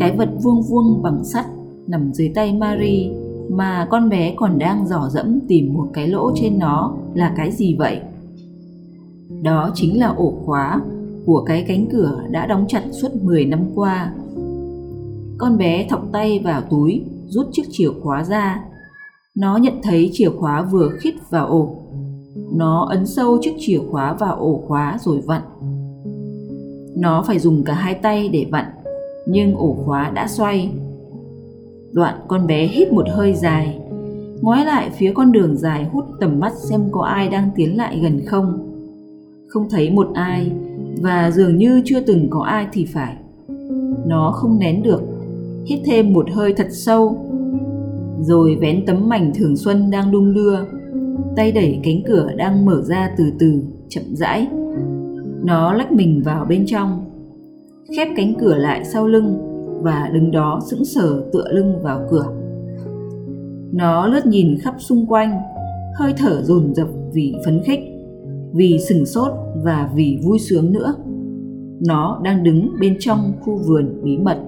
Cái 0.00 0.16
vật 0.16 0.28
vuông 0.42 0.62
vuông 0.62 1.02
bằng 1.02 1.24
sắt 1.24 1.46
nằm 1.86 2.12
dưới 2.12 2.28
tay 2.34 2.52
Marie 2.52 3.10
mà 3.50 3.88
con 3.90 4.08
bé 4.08 4.34
còn 4.36 4.58
đang 4.58 4.86
dò 4.88 5.08
dẫm 5.12 5.40
tìm 5.48 5.74
một 5.74 5.86
cái 5.92 6.08
lỗ 6.08 6.32
trên 6.34 6.58
nó 6.58 6.94
là 7.14 7.34
cái 7.36 7.52
gì 7.52 7.74
vậy? 7.74 8.00
Đó 9.42 9.70
chính 9.74 9.98
là 9.98 10.06
ổ 10.06 10.34
khóa 10.44 10.80
của 11.26 11.44
cái 11.46 11.64
cánh 11.68 11.86
cửa 11.92 12.20
đã 12.30 12.46
đóng 12.46 12.64
chặt 12.68 12.82
suốt 12.92 13.08
10 13.22 13.44
năm 13.44 13.60
qua 13.74 14.12
con 15.38 15.58
bé 15.58 15.86
thọc 15.90 16.02
tay 16.12 16.40
vào 16.44 16.60
túi, 16.60 17.02
rút 17.28 17.46
chiếc 17.52 17.62
chìa 17.70 17.88
khóa 18.02 18.24
ra. 18.24 18.64
Nó 19.34 19.56
nhận 19.56 19.74
thấy 19.82 20.10
chìa 20.12 20.30
khóa 20.30 20.62
vừa 20.62 20.88
khít 21.00 21.14
vào 21.30 21.46
ổ. 21.46 21.76
Nó 22.52 22.86
ấn 22.90 23.06
sâu 23.06 23.38
chiếc 23.42 23.54
chìa 23.58 23.78
khóa 23.90 24.12
vào 24.12 24.36
ổ 24.36 24.62
khóa 24.68 24.98
rồi 25.00 25.20
vặn. 25.26 25.42
Nó 26.96 27.24
phải 27.26 27.38
dùng 27.38 27.64
cả 27.64 27.74
hai 27.74 27.94
tay 27.94 28.28
để 28.28 28.46
vặn, 28.50 28.64
nhưng 29.26 29.54
ổ 29.54 29.76
khóa 29.84 30.10
đã 30.10 30.28
xoay. 30.28 30.70
Đoạn 31.92 32.14
con 32.28 32.46
bé 32.46 32.66
hít 32.66 32.92
một 32.92 33.06
hơi 33.08 33.34
dài, 33.34 33.78
ngoái 34.40 34.64
lại 34.64 34.90
phía 34.96 35.12
con 35.14 35.32
đường 35.32 35.56
dài 35.56 35.84
hút 35.92 36.04
tầm 36.20 36.40
mắt 36.40 36.52
xem 36.56 36.80
có 36.92 37.02
ai 37.02 37.28
đang 37.28 37.50
tiến 37.56 37.76
lại 37.76 38.00
gần 38.02 38.20
không. 38.26 38.70
Không 39.48 39.70
thấy 39.70 39.90
một 39.90 40.08
ai 40.14 40.52
và 41.02 41.30
dường 41.30 41.58
như 41.58 41.82
chưa 41.84 42.00
từng 42.00 42.26
có 42.30 42.42
ai 42.42 42.66
thì 42.72 42.84
phải. 42.84 43.16
Nó 44.06 44.30
không 44.30 44.58
nén 44.58 44.82
được 44.82 45.02
hít 45.66 45.80
thêm 45.84 46.12
một 46.12 46.30
hơi 46.30 46.52
thật 46.56 46.68
sâu. 46.70 47.16
Rồi 48.20 48.56
vén 48.60 48.86
tấm 48.86 49.08
mảnh 49.08 49.32
thường 49.34 49.56
xuân 49.56 49.90
đang 49.90 50.10
đung 50.12 50.34
đưa 50.34 50.58
tay 51.36 51.52
đẩy 51.52 51.80
cánh 51.82 52.02
cửa 52.06 52.30
đang 52.36 52.64
mở 52.64 52.82
ra 52.82 53.14
từ 53.16 53.24
từ, 53.38 53.62
chậm 53.88 54.04
rãi. 54.12 54.48
Nó 55.44 55.72
lách 55.72 55.92
mình 55.92 56.22
vào 56.24 56.46
bên 56.48 56.66
trong, 56.66 57.04
khép 57.96 58.08
cánh 58.16 58.34
cửa 58.40 58.54
lại 58.54 58.84
sau 58.84 59.06
lưng 59.06 59.38
và 59.82 60.10
đứng 60.14 60.30
đó 60.30 60.60
sững 60.70 60.84
sờ 60.84 61.24
tựa 61.32 61.52
lưng 61.52 61.82
vào 61.82 62.06
cửa. 62.10 62.26
Nó 63.72 64.06
lướt 64.06 64.26
nhìn 64.26 64.58
khắp 64.62 64.74
xung 64.78 65.06
quanh, 65.06 65.40
hơi 65.98 66.14
thở 66.16 66.42
dồn 66.42 66.74
dập 66.74 66.88
vì 67.12 67.34
phấn 67.44 67.62
khích, 67.64 67.80
vì 68.52 68.78
sừng 68.88 69.06
sốt 69.06 69.32
và 69.64 69.90
vì 69.94 70.18
vui 70.22 70.38
sướng 70.38 70.72
nữa. 70.72 70.94
Nó 71.86 72.20
đang 72.24 72.42
đứng 72.42 72.68
bên 72.80 72.96
trong 73.00 73.32
khu 73.40 73.56
vườn 73.66 74.00
bí 74.04 74.18
mật. 74.18 74.38